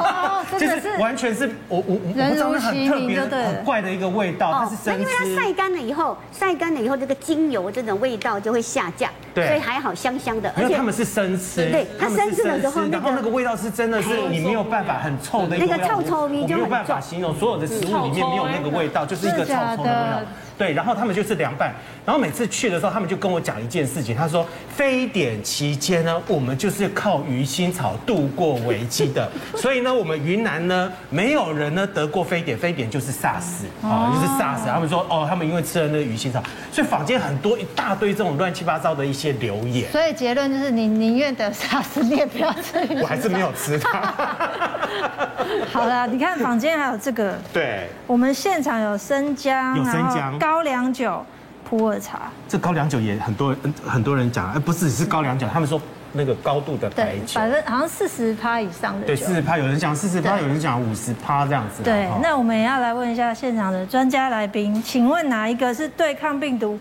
[0.58, 5.00] 就是完全是我我我不知道，很特别很怪的一个味道，它是生吃。
[5.00, 10.52] 因为它晒干了以后，晒干了以后这个精油这种味道就会下降，对，所以还好香香的。
[10.56, 20.22] 而且他们是生吃，对，它生吃的时候，然后那个味道是真的是你没有办法很臭的那个臭臭味就没有办法形容，所有的食物里面没有那个味道，就是一个臭臭的味道。
[20.56, 21.72] 对，然后他们就是凉拌，
[22.06, 34.66] 然后每次去的时候，他们就跟我讲一件事情，他说非典期间呢，我们就是靠鱼腥草度过危机的， 所以呢，我们云南呢，没有人呢得过非典，非典就是 SARS 啊，就是 SARS。
[34.66, 39.90] 他们说哦，他们因为吃了那个鱼腥草，所以坊间很多一大堆这种乱七八糟的一些留言。
[39.90, 43.00] 所以结论就是你宁愿得 SARS，你也不要吃鱼。
[43.00, 44.12] 我还是没有吃它。
[45.72, 51.24] 好了，你看坊间还有这个，对，我们现场有生姜，有生姜，高粱酒，
[51.66, 52.30] 普洱茶。
[52.46, 55.80] 这高粱酒也很多人很多人讲，哎，不是是高粱酒，他们说
[56.12, 59.06] 那个高度的白酒，百分好像四十趴以上的。
[59.06, 61.82] 对，四十趴，有人讲四十趴，有人讲五十趴这样子。
[61.82, 66.78] 对，那我们也要来问一下现场的专家来宾，请问哪一个是对抗病毒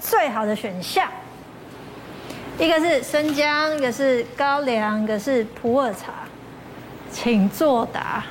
[0.00, 1.06] 最好的选项？
[2.58, 6.14] 一个是生姜，一个是高粱，一个是普洱茶，
[7.10, 8.24] 请作答。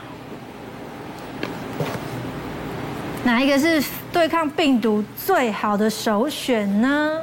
[3.23, 3.79] 哪一个是
[4.11, 7.21] 对抗病毒最好的首选呢？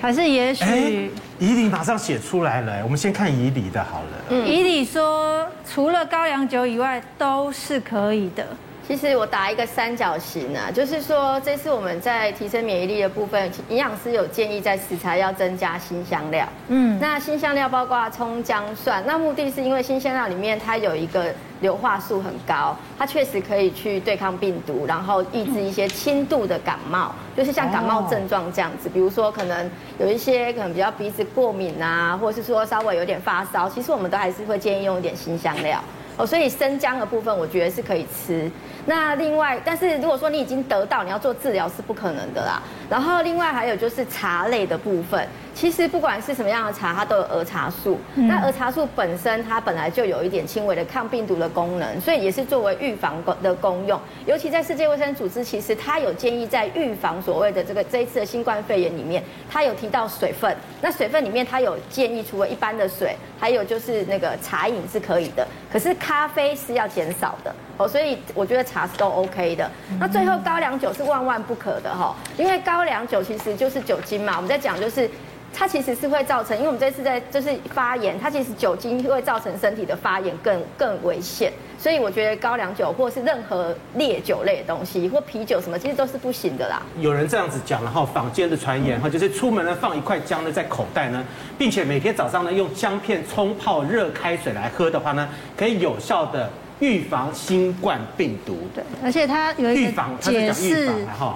[0.00, 1.10] 还是也许？
[1.38, 4.08] 以礼马上写出来了，我们先看以礼的好了。
[4.30, 8.46] 嗯，以礼说，除了高粱酒以外，都是可以的。
[8.88, 16.48] 其实我打一个三角形啊，就是说这次我们在提升免疫力的部分，营养师有建议在食材要增加新香料。
[16.68, 35.78] 嗯，那新香料包括葱、姜、蒜，那目的是因为新香料里面它有一个硫化素很高，它确实可以去对抗病毒，然后抑制一些轻度的感冒，就是像感冒症状这样子，比如说可能有一些可能比较鼻子过敏啊，或者是说稍微有点发烧，其实我们都还是会建议用一点辛香料。
[36.16, 38.50] 哦，所以生姜的部分我觉得是可以吃。
[38.84, 42.60] 那另外，但是如果说你已经得到，你要做治疗是不可能的啦。
[42.90, 45.26] 然后另外还有就是茶类的部分，
[45.60, 48.00] 其实不管是什么样的茶，它都有儿茶素。
[48.14, 54.00] 那儿茶素本身它本来就有一点轻微的抗病毒的功能，所以也是作为预防的功用。
[54.24, 60.56] 尤其在世界卫生组织，其实它有建议在预防所谓的这个这一次的新冠肺炎里面，它有提到水分。
[60.80, 65.46] 那水分里面它有建议，除了一般的水，还有就是那个茶饮是可以的。
[65.70, 69.70] 可是咖啡是要减少的哦，所以我觉得茶是都 OK 的。
[69.98, 74.36] 那最后高粱酒是万万不可的哈，因为高粱酒其实就是酒精嘛。
[74.36, 75.08] 我们在讲就是
[75.52, 81.52] 它其实是会造成，因为我们这次在就是发炎，它其实酒精会造成身体的发炎更更危险。
[81.78, 86.82] 所以我觉得高粱酒或是任何烈酒类的东西或啤酒什么，其实都是不行的啦。
[86.98, 91.24] 有人这样子讲，然后坊间的传言哈，就是出门呢放一块姜呢在口袋呢，
[91.58, 96.50] 并且每天早上呢用姜片冲泡热开水来喝的话呢，可以有效的
[96.80, 98.58] 预防新冠病毒。
[98.74, 100.90] 对，而且它有一个解释，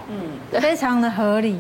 [0.09, 1.59] 嗯，非常的合理。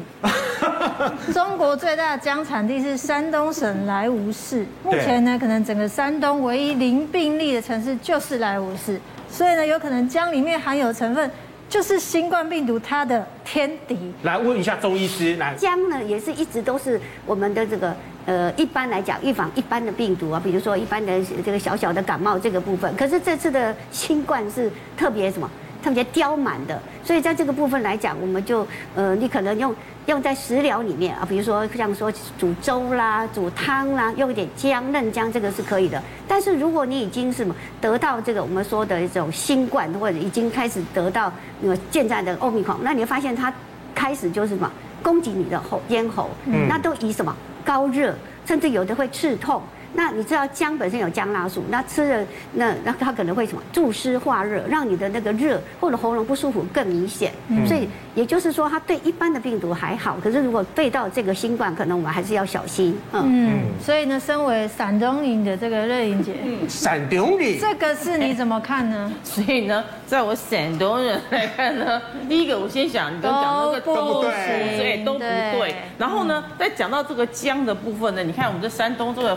[1.32, 8.98] 中国最大的姜产地是山东省莱芜市，目前呢，可能整个山东唯一零病例的城市就是莱芜市，
[9.30, 11.30] 所以呢，有可能姜里面含有成分
[11.68, 13.96] 就是新冠病毒它的天敌。
[14.22, 17.94] 来问一下周医师，来，姜呢也是一直都是我们的这个
[18.26, 25.50] 呃，一般来讲预防一般的病毒啊，比如说一般的这个小小的感冒这个部分，可是这次的新冠是特别什么？
[25.82, 36.02] 特别刁蛮的，所以在这个部分来讲，我们就呃，你可能用用在食疗里面啊，比如说像说煮粥啦、煮汤啦，用一点姜、嫩姜，这个是可以的。
[36.26, 43.52] 但是如果你已经什么得到这个我们说的一种新冠，或者已经开始得到那个现在的欧米孔，那你会发现它
[43.94, 46.30] 开始就是什么攻击你的喉咽喉，
[46.66, 48.14] 那都以什么高热，
[48.46, 49.62] 甚至有的会刺痛。
[49.96, 57.30] 那你知道姜本身有姜辣素，那吃了那那它可能会什么助湿化热，让你的那个热或者喉咙不舒服更明显。
[57.46, 62.98] 嗯、所以也就是说，它对一般的病毒还好，可是如果对到这个新冠，可能我们还是要小心。
[63.12, 66.34] 嗯，嗯所以呢，身为散东人的这个瑞玲姐，
[66.68, 69.12] 陕东人，这个是你怎么看呢？
[69.22, 75.74] 所以呢，在我山东人来看呢，第 一个我先想你刚讲那个都不对，所以都不对。
[75.98, 79.36] 然后呢，再讲到这个姜的部分呢，你看我们这山东这个。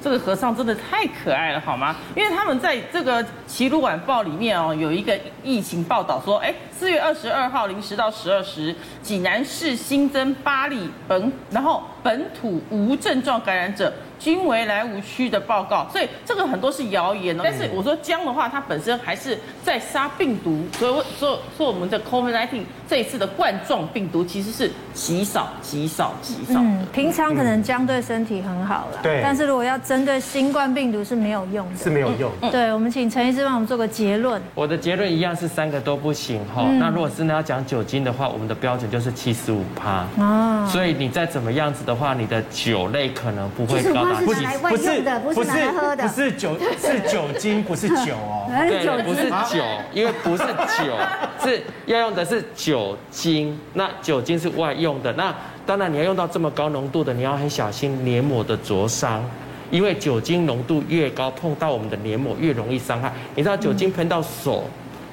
[0.00, 1.96] 这个和尚真的太可爱了，好吗？
[2.14, 13.92] 因为他们在这个《齐鲁晚报》里面哦，有一个疫情报道说，哎，四月二十二号零时到十二时，济南市新增八例本，然后本土无症状感染者。
[14.18, 17.42] 均为来无区的报告，所以这个很多是谣言哦。
[17.44, 26.60] 但是我说姜的话，它本身还是在杀病毒，所以说说我们的 COVID-19 这一次的冠状病毒其实是极少极少极少的。
[26.60, 29.20] 嗯，平常可能姜对身体很好了，对。
[29.22, 32.30] 但是如果要针对新冠病毒是没有用的，是没有用。
[32.50, 34.40] 对，我们请陈医师帮我们做个结论。
[34.54, 36.64] 我的结论一样是三个都不行哈。
[36.78, 40.04] 那如果真的要讲酒精的话，我们的标准就是七十五趴。
[40.18, 40.66] 哦。
[40.68, 44.07] 所以你再怎么样子的话，你的酒类可能不会高。
[44.14, 45.02] 不是不是
[45.34, 48.46] 不是喝的，不是酒，是酒精，不是酒哦。
[48.68, 50.96] 对，不是酒，因为不是酒，
[51.42, 55.34] 是要用的是酒精，那酒精是外用的，那
[55.66, 59.22] 当然你要用到这么高浓度的，你要很小心黏膜的灼伤，
[59.70, 63.12] 因为酒精浓度越高，碰到我们的黏膜越容易伤害。
[63.34, 64.64] 你知道酒精喷到手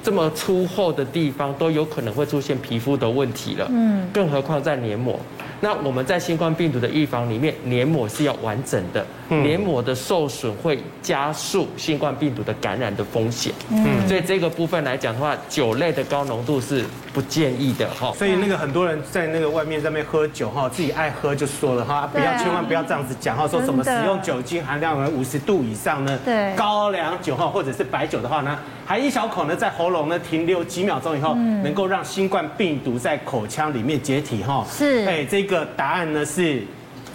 [0.06, 5.18] 这么粗厚的地方，都有可能会出现皮肤的问题了，嗯，更何况在黏膜。
[5.60, 13.52] 那我们在新冠病毒的预防里面，黏膜是要完整的，黏膜的受损会加速新冠病毒的感染的风险。
[13.70, 16.84] 嗯，所以这个部分来讲的话，酒类的高浓度是
[17.16, 18.12] 不建议的哈。
[18.12, 26.18] 所以那个很多人在那个外面在那边喝酒哈，自己爱喝就说了哈，不要千万不要这样子讲哈，说什么使用酒精含量为五十度以上呢？
[26.22, 34.66] 对，高粱酒哈或者是白酒的话呢，含一小口呢在喉咙呢停留几秒钟以后，能够让新冠病毒在口腔里面解体哈。
[34.70, 35.36] 是，哎这。
[35.36, 36.62] 这个答案呢是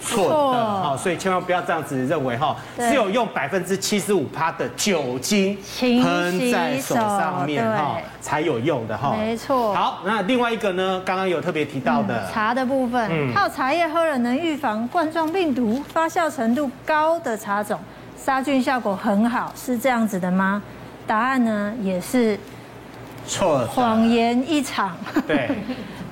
[0.02, 9.14] 错的好，所以千万不要这样子认为哈，只有用百分之七十五趴的酒精喷在手上面哈才有用的哈。
[9.16, 9.72] 没错。
[9.74, 17.78] 好，那另外一个呢，刚刚有特别提到的茶的部分，泡茶叶喝了能预防冠状病毒，发酵程度高的茶种，
[18.16, 20.62] 杀菌效果很好，是这样子的吗？
[21.06, 22.38] 答案呢也是
[23.26, 24.96] 错，谎言一场。
[25.26, 25.48] 对。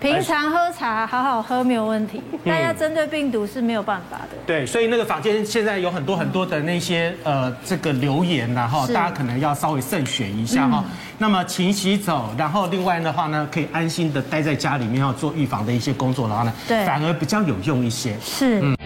[0.00, 4.36] 平常喝茶好好喝没有问题，大家针对病毒是没有办法的。
[4.46, 10.82] 对，所以那个坊间现在有很多很多的那些呃这个留言然后大家可能要稍微慎选一下哈。
[11.18, 18.16] 那么勤洗手，然后另外的话呢，可以安心的待在家里面要做预防的一些工作，然后呢，对，反而比较有用一些。
[18.22, 18.60] 是。
[18.62, 18.76] 嗯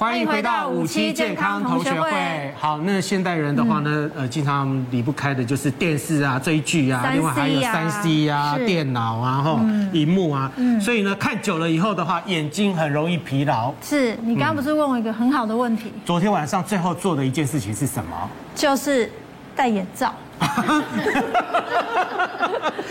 [0.00, 2.10] 欢迎回到五期健康同学会。
[2.58, 9.60] 好，那现代人的话呢，呃，经常离不开的就是电视啊、追剧啊，另外还有三 C 啊、电脑啊、哈、
[9.92, 10.50] 荧幕啊。
[10.56, 10.80] 嗯。
[10.80, 13.74] 所以呢，看久了以后的话，眼睛很容易疲劳。
[13.82, 15.92] 是你刚刚不是问我一个很好的问题？
[16.06, 18.30] 昨天晚上最后做的一件事情是什么？
[18.54, 19.12] 就是
[19.54, 20.14] 戴眼罩。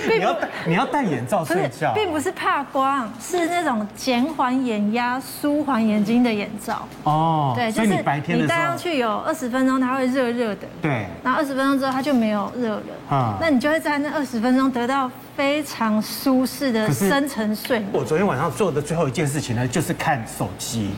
[0.10, 6.88] 你要戴你要戴眼罩睡觉，并不是怕光，是那种减缓眼压、舒缓眼睛的眼罩。
[7.04, 10.68] 哦，对，就是你白天你戴上去有二十分钟，它会热热的。
[10.82, 12.84] 对，然后二十分钟之后它就没有热了。
[13.10, 17.90] 啊，那你就会在那二十分钟得到非常舒适的深层睡眠。
[17.92, 20.92] 我昨天晚上做的最后一件事情呢，就是看手机，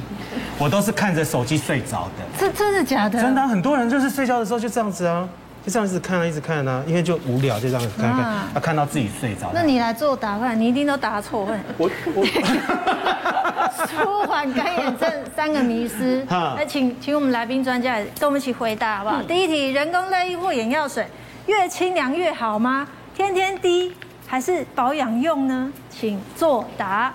[0.57, 2.23] 我都是看着手机睡着的。
[2.37, 3.21] 这真的假的？
[3.21, 5.27] 真的，很多人就是睡觉的时候就这样子啊。
[5.63, 9.51] 就这样子看啊，一直看啊，因为就无聊，就这样子看看，啊，看到自己睡着。
[9.53, 11.47] 那你来做答案，你一定都答错。
[11.77, 12.25] 我我
[13.87, 16.25] 舒缓干眼症三个迷思，
[16.57, 19.21] 来请请我们来宾专家来跟我们一起回答好不好？
[19.23, 21.05] 第一题，人工泪液或眼药水
[21.45, 22.87] 越清凉越好吗？
[23.15, 23.93] 天天滴
[24.25, 25.71] 还是保养用呢？
[25.89, 27.13] 请作答。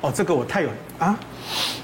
[0.00, 1.18] 哦，这个我太有啊。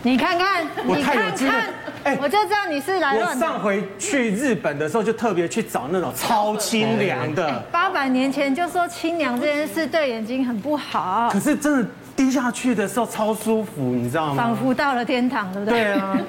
[0.03, 1.65] 你看看，你看看，
[2.05, 3.35] 哎，我就知道你是来乱。
[3.35, 7.59] 我上回去日本的时候，就特别去找那种超清凉的。
[7.73, 11.31] 八百年前就说清凉这件事对眼睛很不好。
[11.33, 14.43] 可是真的滴下去的时候超舒服，你知道吗？
[14.43, 15.85] 仿佛到了天堂，对不对？
[15.85, 16.19] 对啊。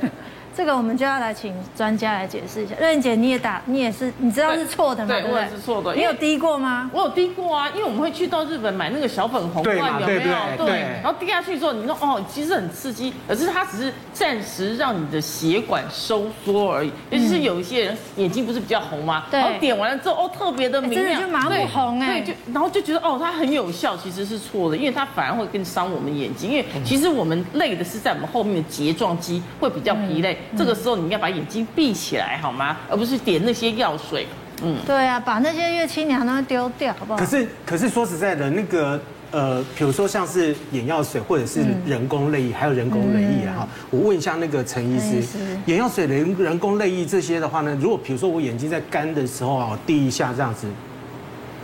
[0.55, 2.73] 这个我们就要来请专家来解释一下。
[2.79, 5.09] 瑞姐，你也打，你也是，你知道是错的吗？
[5.09, 5.93] 对，我也是错的。
[5.93, 6.89] 你有滴过吗？
[6.93, 10.65] 我有滴过啊，因为我们会去到日本买那个小粉红罐，有没有？
[10.65, 10.79] 对。
[11.03, 16.91] 然后滴下去之后，你说哦，其实很刺激，可是它只是暂时让你的血管收缩而已。
[17.09, 19.25] 尤其是有一些人眼睛不是比较红吗？
[19.29, 19.39] 对。
[19.39, 22.21] 然后点完了之后，哦，特别的明亮，真的就麻木红哎。
[22.21, 26.49] 对，就然后就觉得哦，它很有效，其实是错的，因为它反而会更伤我们眼睛。
[26.49, 31.29] 因为其实我们累的是在我们后面的睫状肌会比较疲累，这个时候你应该把。
[31.36, 32.77] 眼睛闭起来好吗？
[32.89, 34.25] 而不是点那些药水。
[34.63, 37.19] 嗯，对啊，把那些月清娘呢丢掉，好不好？
[37.19, 38.97] 可是，可是说实在的，那个
[39.31, 43.67] 呃，比如说像是眼药水或者是人工泪液，还有人工泪液哈。
[43.89, 50.67] 我问一下那个陈医师，眼药水、人人工泪液这些的话呢，如果比如说我眼睛在干的时候啊，我滴一下这样子，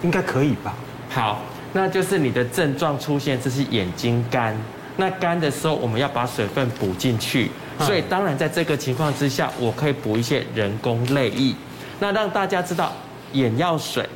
[0.02, 0.74] 应该可以吧？
[1.10, 1.41] 好，
[1.72, 4.54] 那就是你的症状出现，这是眼睛干。
[4.98, 7.50] 那干的时候，我们要把水分补进去。
[7.86, 11.54] 所以当然，在这个情况之下，我可以补一些人工泪液，
[12.00, 12.91] 那让大家知道
[13.34, 14.08] 眼药水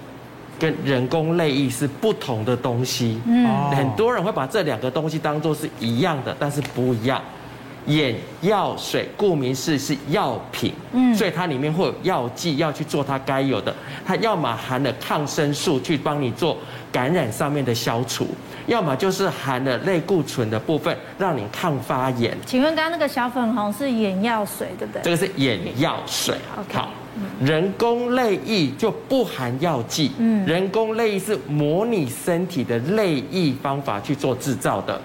[0.59, 3.19] 跟人工泪液是不同的东西。
[3.25, 7.21] 嗯，很多人会把这两个东西当做是一样的，但是不一样。
[7.87, 13.71] 眼药水顾名思义是药品，嗯，所以它里面会有药剂要去做它该有的，
[14.03, 16.57] 它要么含了抗生素去帮你做
[16.91, 18.27] 感染上面的消除。
[18.67, 22.35] 要么就是含了类固醇的部分，让你抗发炎。
[22.45, 25.01] 请问刚刚那个小粉红是眼药水，对不对？
[25.03, 26.35] 这个是眼药水。
[26.73, 26.89] 好，
[27.39, 30.11] 人工泪液就不含药剂。
[30.17, 34.99] 嗯，人工泪液是模拟身体的泪液方法去做制造的，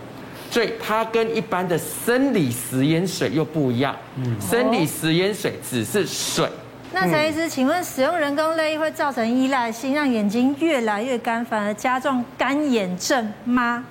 [0.51, 3.95] 所以它跟一般的生理食盐水又不一样。
[4.17, 6.49] 嗯，生理食盐水只是水，
[6.93, 13.85] 那陈医师，请问使用人工泪液会造成依赖性，让眼睛越来越干，反而加重干眼症吗？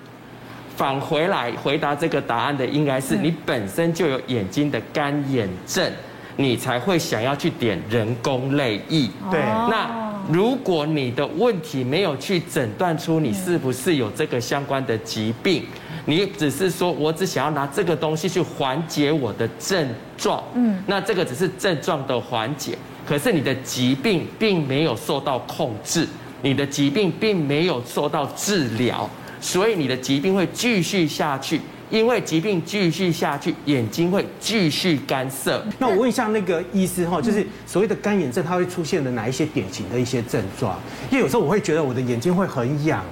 [0.76, 5.90] 返回来回答这个答案的应该是你本身就有眼睛的干眼症，
[6.36, 9.10] 你才会想要去点人工泪液。
[9.32, 9.40] 对，
[9.70, 9.90] 那
[10.30, 15.66] 如果你的问题没有去诊断出你是不是有这个相关的疾病，
[16.06, 19.88] 你只是说我只想要拿这个东西去缓解我的症
[20.18, 22.78] 状，嗯，那这个只是症状的缓解，
[23.08, 26.08] 可是你的疾病并没有受到控制，
[26.42, 29.10] 你的疾病并没有受到治疗，
[29.42, 35.64] 所以你的疾病会继续下去，因为疾病继续下去，眼睛会继续干涩。
[35.78, 40.80] 那我问一下那个医师哈，就是所谓的干眼症，它会出现的哪一些典型的一些症状？
[41.12, 43.04] 因为有时候我会觉得我的眼睛会很痒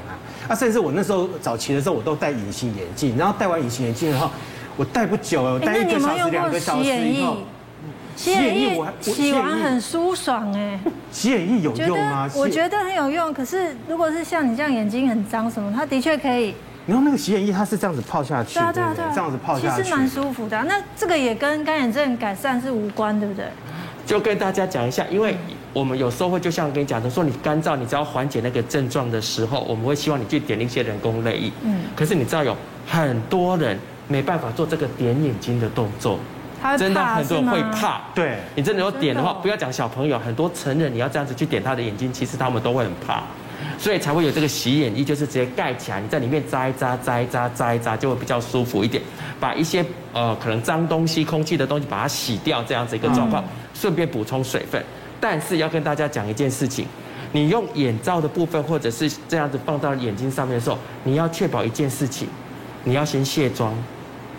[0.47, 0.53] 啊。
[0.53, 4.29] 啊，甚至我那时候早期的时候，我都戴隐形眼镜，然后戴完隐形眼镜后，
[4.75, 7.37] 我戴不久，我戴一个小时、两个小时以后，
[8.15, 10.79] 洗眼液洗完很舒爽哎。
[11.11, 12.29] 洗眼液有用吗？
[12.35, 16.53] 我觉得很有用，可是如果是像你这样眼睛很脏什么，它的确可以。
[16.85, 20.63] 然后那个洗眼液它是这样子泡下去，对啊对啊对啊，这样子泡下去，其实蛮舒服的。
[20.63, 23.45] 那这个也跟干眼症改善是无关，对不对？
[24.07, 25.37] 就跟大家讲一下，因为。
[25.73, 31.51] 我们有时候会就像我跟你讲的，说你干燥，你只要缓解那个症状的时候，我们会希望你去点一些人工泪液。
[31.61, 31.81] 嗯。
[31.95, 33.77] 可是你知道有很多人
[34.07, 36.17] 没办法做这个点眼睛的动作，
[36.79, 38.01] 真的很多人会怕。
[38.15, 38.37] 对。
[38.55, 43.21] 你真的要点的话，不要讲小朋友，很多成人你要这样子去点他的眼睛，其实他们都会很怕，
[43.77, 49.01] 所以才会有这个洗眼液，就是直接盖起来，你在里面扎一扎，扎一扎，扎一扎，就会比较舒服一点，
[49.39, 53.43] 把一些呃可能脏东西、空气的东西把它洗掉，这样子一个状况，
[53.73, 54.83] 顺便补充水分。
[55.19, 56.85] 但是要跟大家讲一件事情，
[57.31, 62.27] 你用眼罩的部分或者是这样子放到眼睛上面的时候，你要确保一件事情，
[62.83, 63.73] 你要先卸妆。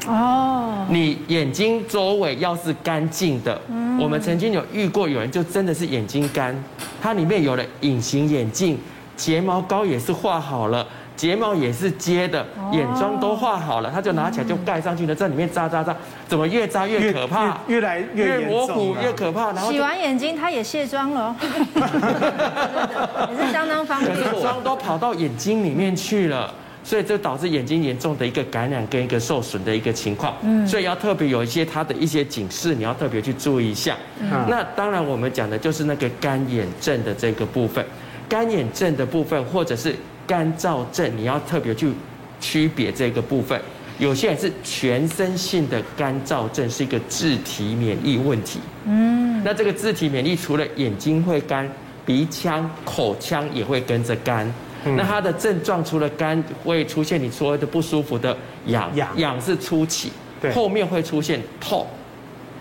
[0.06, 0.86] 哦。
[0.90, 3.60] 你眼睛周围要是干净的，
[4.00, 6.54] 我们曾经有遇过有人就真的是眼睛干，
[7.02, 8.78] 它里面有了隐形眼镜，
[9.18, 10.86] 睫毛膏也是画好了。
[11.18, 15.92] 睫毛也是接的，眼妆都画好了，他就拿起来就盖上去了，在里面扎扎扎，
[16.28, 17.58] 怎么越扎越可怕？
[17.66, 19.50] 越，越，越来越，越模糊，越可怕。
[19.50, 21.34] 然后洗完眼睛，他也卸妆了，
[21.74, 24.14] 也是相当方便。
[24.40, 26.54] 妆都跑到眼睛里面去了，
[26.84, 30.32] 所以就导致眼睛严重的一个感染跟一个受损的一个情况。
[30.42, 33.96] 嗯，所以要特别有一些它的一些警示，你要特别去注意一下。
[34.20, 37.84] 嗯，那当然我们讲的就是那个干眼症的这个部分，
[38.28, 39.94] 干眼症的部分或者是。
[40.28, 41.90] 干燥症，你要特别去
[42.38, 43.58] 区别这个部分。
[43.98, 48.60] 有些人是全身性的干燥症，是一个自体免疫问题。
[48.84, 51.66] 嗯，那这个自体免疫除了眼睛会干，
[52.04, 54.46] 鼻腔、口腔也会跟着干。
[54.84, 60.12] 那它的症状除了干，会出现你所谓的不舒服的痒，痒是初期，
[60.54, 61.86] 后面会出现痛，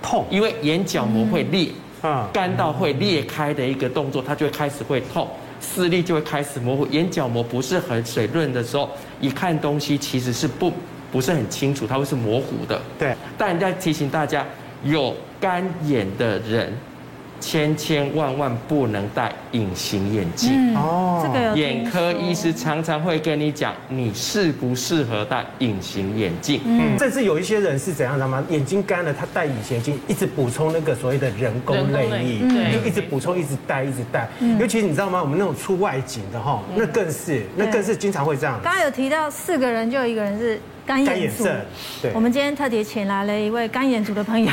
[0.01, 1.67] 痛，因为眼角膜会裂，
[2.01, 5.27] 啊，干到会裂开的一个动作，它就会开始会痛。
[5.61, 8.89] 视力就会开始模糊，眼角膜不是很水润的时候，
[9.19, 10.71] 一看东西其实是不
[11.11, 12.81] 不是很清楚，它会是模糊的。
[12.99, 14.45] 对，但要提醒大家，
[14.83, 16.73] 有干眼的人。
[17.39, 21.21] 千千万万不能戴隐形眼镜哦！
[21.23, 26.61] 这个眼科医师常常会跟你讲，你适不适合戴隐形眼镜？
[26.65, 28.43] 嗯，甚至有一些人是怎样的吗？
[28.49, 34.27] 眼睛干了，他戴隐形眼镜，一直补充那个所谓的人工泪液，就一直补充，一直戴，一直戴。
[34.59, 35.21] 尤其你知道吗？
[35.21, 38.59] 我们那种出外景的哈，那更是，那更是经常会这样。
[38.63, 40.59] 刚刚有提到四个人就有一个人是。
[40.87, 41.53] 干眼症，
[42.01, 44.49] 对，我们今天特别请来了一位干眼族的朋友，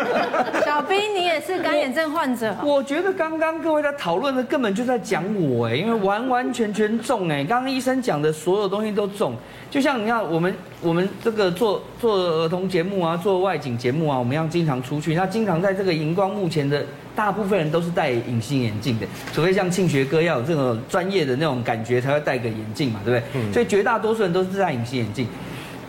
[0.62, 2.54] 小兵，你也是干眼症患者。
[2.62, 9.34] 我觉得刚刚各位在讨论的根本就在讲我哎，因为完完全全中哎，刚刚医生讲的所有东西都中，
[9.70, 16.84] 就像你看我们我们这个做做儿童节目啊，做外景节目啊，我们要经常出去，那经常在这个荧光幕前的
[17.16, 23.52] 大部分人都是戴隐形眼镜的，除非像庆学哥要有这种专业的那种感觉才会戴个眼镜嘛，对不对？
[23.52, 25.26] 所以绝大多数人都是戴隐形眼镜。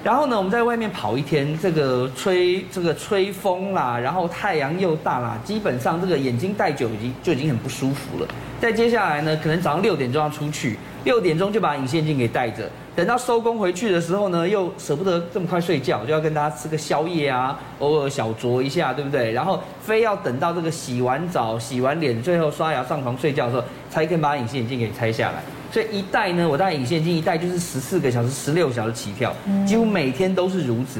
[0.04, 8.28] 然后呢，我们在外面跑一天，这个吹这个吹风啦，然后太阳又大啦，基本上这个眼睛戴久已经就已经很不舒服了。
[8.60, 19.32] 再接下来呢，可能早上六点钟要出去，六点钟就把隐形眼镜给戴着，等到收工回去的时候呢，又舍不得这么快睡觉，就要跟大家吃个宵夜啊，偶尔小酌一下，对不对？
[19.32, 25.44] 然后非要等到这个洗完澡、洗完脸，最后刷牙上床睡觉的时候，才可以把隐形眼镜给拆下来。
[25.72, 29.34] 所以一戴呢，我戴隐形眼镜一戴就是十四个小时、十六小时起跳，
[29.66, 31.00] 几乎每天都是如此。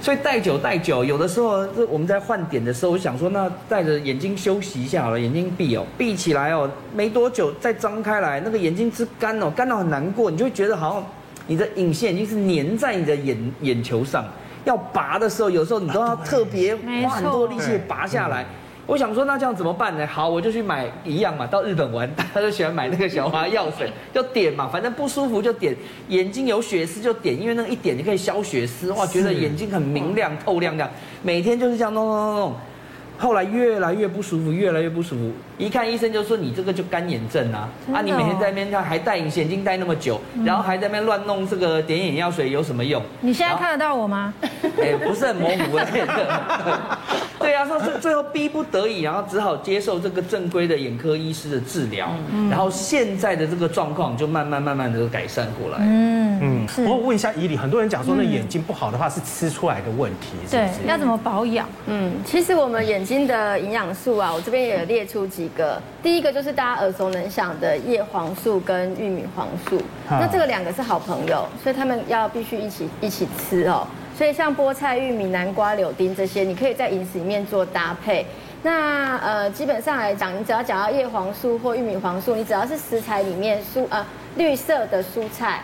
[0.00, 11.04] 所以戴久戴久，有的时候这我们在换点的时候，我想说，那戴着眼睛休息一下好了，眼睛闭哦，闭起来哦，没多久再张开来，那个眼睛之干哦，干到很难过，你就会觉得好像
[11.46, 14.24] 你的隐形眼镜是粘在你的眼眼球上，
[14.64, 18.46] 要拔的时候，有时候你都要特别花很多力气拔下来。
[18.90, 20.04] 我想说，那这样怎么办呢？
[20.04, 25.76] 好，我就去买一样嘛，到日本玩，大家都喜欢买那个小花药水，就点嘛，反正不舒服就点，
[26.08, 30.90] 眼睛有血丝就点，因为那个一点你可以消血丝，哇，觉得眼睛很明亮透亮亮，
[31.22, 32.54] 每天就是这样弄弄弄弄。
[33.16, 35.30] 后来越来越不舒服，越来越不舒服。
[35.60, 37.68] 一看医生就说，你这个就干眼症啊！
[37.88, 43.02] 哦、啊，你每天在那边还戴隐形眼镜戴那么久，嗯、然后还在那边乱弄这个点眼药水有什么用？
[43.20, 44.32] 你现在看得到我吗？
[44.80, 45.86] 哎，不是很模糊的。
[47.38, 55.78] 对啊，说是 最后逼不得已，然后只好接受这个正规的眼科医师的治疗，嗯、然后现在的这个状况就慢慢慢慢的改善过来。
[55.80, 60.56] 嗯嗯，是我问一下以里，很多人讲说那眼睛不好的话是吃出来的问题，是是？
[60.56, 61.68] 对，要怎么保养？
[61.86, 65.80] 嗯，其实我们眼睛的营养素啊，我这边也有列出几个。
[66.02, 69.76] 第一个就是大家耳熟能详的叶黄素跟玉米黄素，
[70.08, 73.86] 啊、那这个两个是好朋友，所以他们要必须一起一起吃哦。
[74.16, 78.26] 所以像菠菜、玉米、南瓜、柳丁这些，你可以在饮食里面做搭配。
[78.62, 84.04] 那呃，基本上来讲，你只要讲到叶黄素或玉米黄素，你只要是食材里面蔬呃
[84.36, 85.62] 绿色的蔬菜，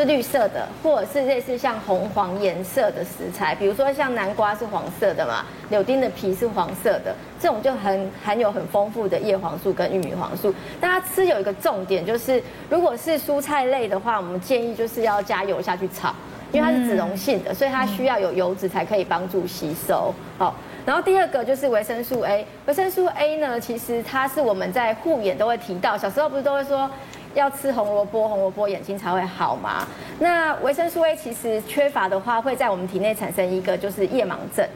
[0.00, 10.54] 是绿色的，或者是类似像红黄颜色的食材，比如说像南瓜是黄色的嘛，柳丁的皮是黄色的，这种就很含有很丰富的叶黄素跟玉米黄素。
[10.80, 16.14] 大家吃有一个重点，就是如果是蔬菜类的话，我们建议就是要加油下去炒。
[16.52, 20.12] 因为它是脂溶性的，所以它需要有油脂才可以帮助吸收。
[20.36, 20.52] 好，
[20.84, 22.44] 然后第二个就是维生素 A。
[22.66, 26.90] 维生素 A 呢，其实它是我们在护眼都会提到，小时候不是都会说
[27.34, 29.86] 要吃红萝卜，红萝卜眼睛才会好嘛？
[30.18, 34.66] 那维生素 A 其实缺乏的话，会在我们体内产生一个就是夜盲症。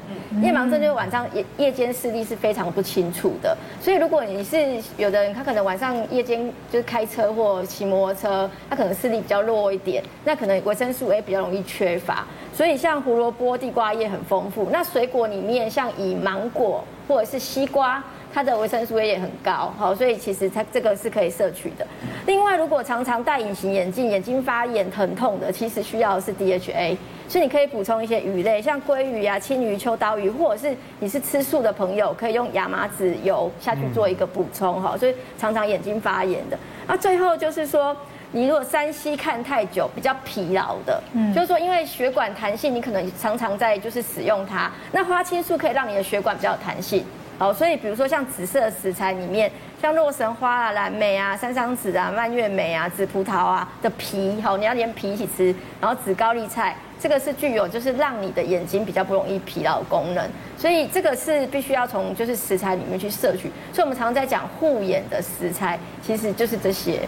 [0.43, 12.25] 夜盲症就是晚上夜夜间视力是非常不清楚的，所以如果你是有的人，他可能晚上夜间就是开车或骑摩托车，他可能视力比较弱一点，那可能维生素 A 比较容易缺乏。
[12.53, 18.03] 所以像胡萝卜、地瓜叶很丰富，那水果里面像以芒果或者是西瓜。
[18.35, 21.87] 它的维生素 A 也很高，好，所以其实它这个是可以摄取的。
[22.27, 26.97] 另外，如果常常戴隐形眼镜，眼睛发炎疼痛的，其实需要的是 DHA，
[27.29, 36.59] 所以你可以补充一些鱼类，像鲑鱼啊、青鱼、秋刀鱼，或者是你是吃素的朋友，可以用亚麻籽油下去做一个补充，哈，所以常常眼睛发炎的。
[36.89, 37.97] 那最后就是说，
[38.33, 47.05] 你如果山西看太久，比较疲劳的，嗯，就是说因为血管弹性，你可能常常在就是使用它，那花青素可以让你的血管比较有弹性。
[47.39, 49.51] 好，所以比如说像紫色食材里面，
[49.83, 55.55] 像洛神花啊、蓝莓啊、山桑子啊、蔓越莓啊、紫葡萄啊的皮，好，你要连皮一起吃。
[55.81, 60.25] 然后紫高丽菜，这个是具有就是让你的眼睛比较不容易疲劳的功能。
[60.57, 63.51] 所以这个是必须要从就是食材里面去摄取。
[63.73, 67.01] 所以我们常常在讲护眼的食材，其实就是这些。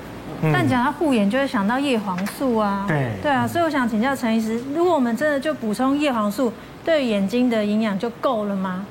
[0.42, 2.84] 嗯、但讲到护眼，就会想到叶黄素啊。
[2.88, 6.52] 对对啊，所以我想请教陈医师，如果我们真的就补充叶黄素，
[6.84, 8.84] 对眼睛的营养就够了吗？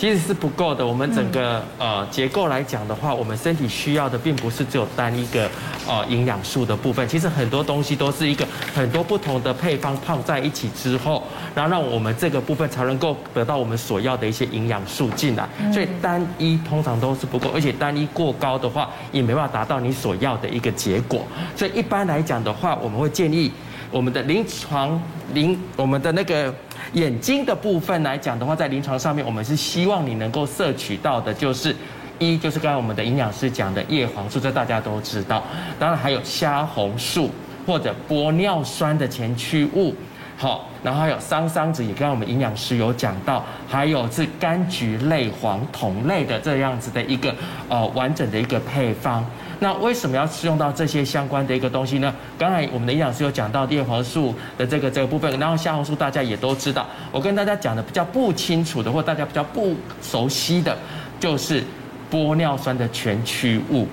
[0.00, 0.86] 其实是不够的。
[0.86, 5.46] 我们整个呃结构来讲的话，我们身体需要的并不是只有单一个
[5.86, 7.06] 呃营养素的部分。
[7.06, 11.22] 其实很多东西都是一个很多不同的配方泡在一起之后，
[11.54, 15.46] 然后让我们这个部分才能够得到我们所要的一些营养素进来。
[15.70, 21.26] 所以单一通常都是不够，而且单一过高的话，也没办法达到你所要的一个结果。
[21.54, 23.52] 所以一般来讲的话，我们会建议
[23.90, 25.00] 我们的临床
[25.34, 26.54] 临我们的那个。
[26.94, 31.76] 眼睛的部分来讲的话，在临床上面，我们是希望你能够摄取到的，就是
[32.18, 35.44] 一就是刚才我们的营养师讲的叶黄素，这大家都知道。
[35.78, 37.30] 当然还有虾红素
[37.64, 39.94] 或者玻尿酸的前驱物，
[40.36, 47.32] 好，然后还有桑桑子，也刚刚我们营养师有讲到，还有是柑橘类、黄酮类的这样子的一个
[47.68, 49.24] 呃完整的一个配方。
[49.62, 52.12] 那为什么要使用到这些相关的一个东西呢？
[52.38, 56.86] 刚才我们的营养师有讲到叶黄素的这个这个部分，然后虾红素大家也都知道。
[57.12, 60.74] 我跟大家讲的比较不清楚的，或大家比较不熟悉的，
[61.20, 61.62] 就是
[62.10, 63.86] 玻尿酸的全驱物。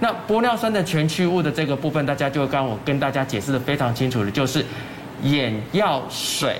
[0.00, 4.66] 那玻尿酸的全驱物的这个部分，大家就刚我跟大家解释的非常清楚的，就是
[5.22, 6.56] 眼药水，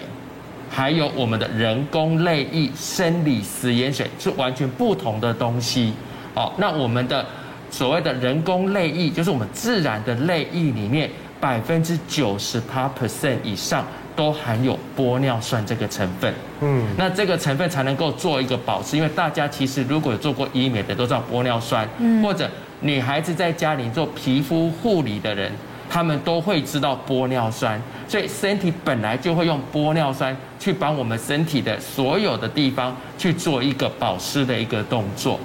[0.70, 5.92] 还有我们的人工泪液、生理食盐水是完全不同的东西。
[6.32, 7.26] 好，那我们的。
[7.73, 11.11] 所谓的人工泪液，就是我们自然的泪液里面
[11.41, 16.33] 百分之九十八 percent 以上都含有玻尿酸这个成分。
[16.61, 21.89] 嗯，那这个成分才能够做一个保湿，因为大家其实如果有做过医美的都知道玻尿酸，
[22.23, 22.49] 或者
[22.81, 25.51] 女孩子在家里做皮肤护理的人，
[25.89, 35.41] 他们都会知道玻尿酸，所以身体本来就会用玻尿酸去帮我们身体的所有的地方去做一个保湿的一个动作。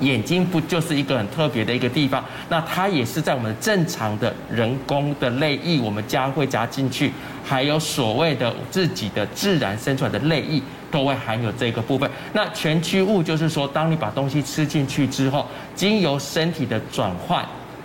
[0.00, 2.24] 眼睛不就是一个很特别的一个地方？
[2.48, 7.12] 那它也是在我们正常的人工的泪液，我们加会加进去，
[7.44, 12.10] 还有所谓的自己的自然生出来的泪液，都会含有这个部分。
[12.32, 17.44] 那全曲物就是说，当你把东西吃进去之后，经由身体的转换，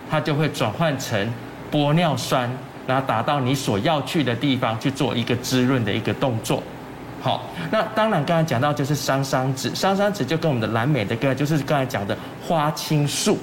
[0.09, 1.33] 它就会转换成
[1.71, 2.49] 玻尿酸，
[2.87, 6.63] 然后达到你所要去的地方去做一个滋润的一个动作。
[7.25, 12.15] 好，那当然刚才讲到就是桑桑子，桑桑子就跟我们的蓝莓的歌，就是刚才讲的
[12.47, 13.35] 花青素。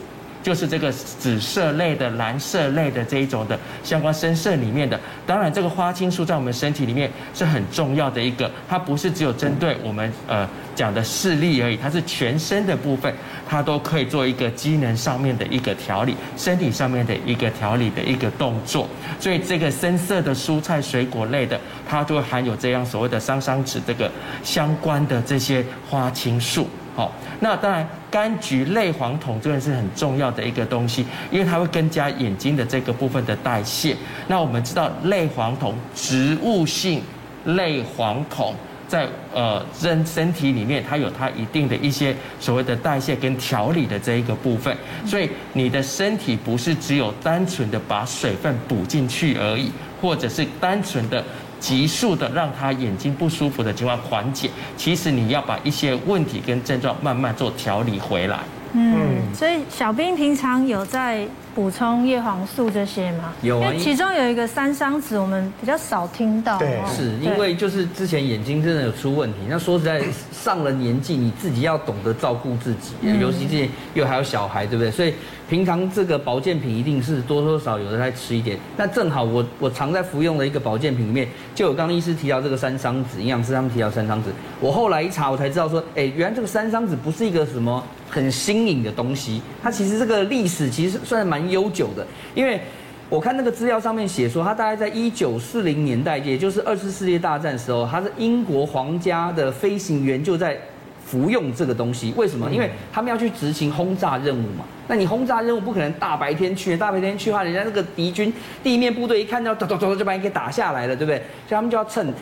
[0.43, 13.15] 就是这个紫色类的、蓝色类的这一种的相关深色里面的，当然这个花青素在我们身体里面是很重要的一个，它不是只有针对我们呃讲的视力而已，它是全身的部分，
[13.49, 18.89] 它都可以做一个机能上面的一个调理，身体上面的一个调理的一个动作。
[19.21, 24.11] 所以这个深色的蔬菜水果类的，它就含有这样所谓的桑桑子这个
[24.43, 26.69] 相关的这些花青素。
[26.95, 33.97] 好，那当然，柑橘类黄酮这个是很重要的一个东西，因为它会增加眼睛的这个部分的代谢。
[34.29, 37.03] 那我们知道，类黄酮，植物性
[37.47, 38.55] 类黄酮，
[38.87, 44.77] 在呃人身体里面，它有它一定的一些所谓的代谢跟调理的这一个部分。
[45.07, 51.25] 所以你的身体不是只有单纯的把水分补进去而已，或者是单纯的。
[51.63, 58.41] 急速的让他眼睛不舒服的情况缓解，其实你要把一些问题跟症状慢慢做调理回来。
[58.73, 63.33] 嗯，所以小兵平常有在补充叶黄素这些吗？
[63.43, 66.59] 有啊，因为其中有一个三桑子，我们比较少听到。
[66.59, 69.41] 对，是因为就是之前眼睛真的有出问题。
[69.49, 70.03] 那说实在，
[70.33, 74.91] 上了年纪，你自己要懂得照顾自己，尤其是又还有小孩，对不对？
[74.91, 75.13] 所以
[75.51, 78.59] 平常这个保健品一定是多多少少有的在吃一点。
[78.79, 84.31] 那正好我我常在服用的一个保健品里面，就有刚刚医师提到这个三桑子，营养师他们提到三桑子。
[84.59, 87.85] 我后来一查，我才知道说，哎，原来这个三桑子不是一个什么。
[88.13, 92.61] 很新颖的东西，它其实这个历史其实算是蛮悠久的，因为
[93.09, 100.59] 我看那个资料上面写说，它大概在一九四零年代，也就是二次世界大战的时候，它是英国皇家的飞行员就在
[101.07, 102.13] 服用这个东西。
[102.15, 102.51] 为什么？
[102.51, 104.67] 因为他们要去执行轰炸任务嘛。
[104.89, 108.31] 那你轰炸任务不可能大白天去，大白天去的话，人家那个敌军
[108.63, 111.17] 地面部队一看到，咚咚咚就把你给打下来了，对不对？
[111.49, 112.13] 所以他们就要趁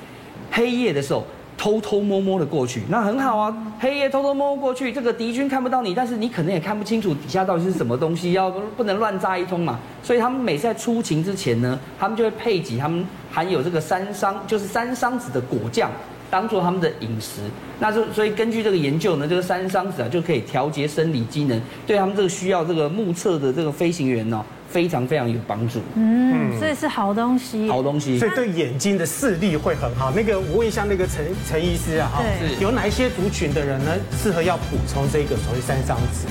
[0.53, 1.27] 黑夜的时候。
[1.61, 3.55] 偷偷摸摸的过去，那很好啊。
[3.79, 9.79] 黑夜偷偷摸摸过去，这个敌军看不到你，但是你可能也看不清楚底下到底是什么东西，要不能乱炸一通嘛。
[10.03, 15.91] 所以他们每次在出勤之前呢，他们就会配给他们含有这个三桑，就是三桑子的果酱，
[16.31, 17.43] 当做他们的饮食。
[17.79, 24.43] 那就所以根据这个研究呢，这个三桑子啊就可以调节生理机能，对他们这个需要这个目测的这个飞行员呢。
[24.71, 30.13] 非常非常有帮助，嗯，所以是好东西，好东西，所以对眼睛的视力会很好。
[30.13, 32.23] 那个我问一下那个陈陈医师啊，哈，
[32.61, 33.93] 有哪一些族群的人呢
[34.23, 36.29] 适合要补充这个所谓三张纸？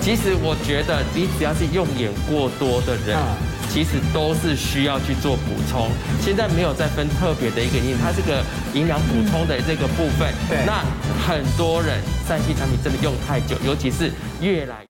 [0.00, 3.18] 其实我觉得你只要是用眼过多的人，
[3.68, 5.88] 其实都是需要去做补充。
[6.20, 10.82] 现在没有再分特别的一个因，它这个营养补充的这个部分，对那
[11.26, 14.10] 很多人三 C 产品真的用太久，尤其是
[14.40, 14.89] 越来。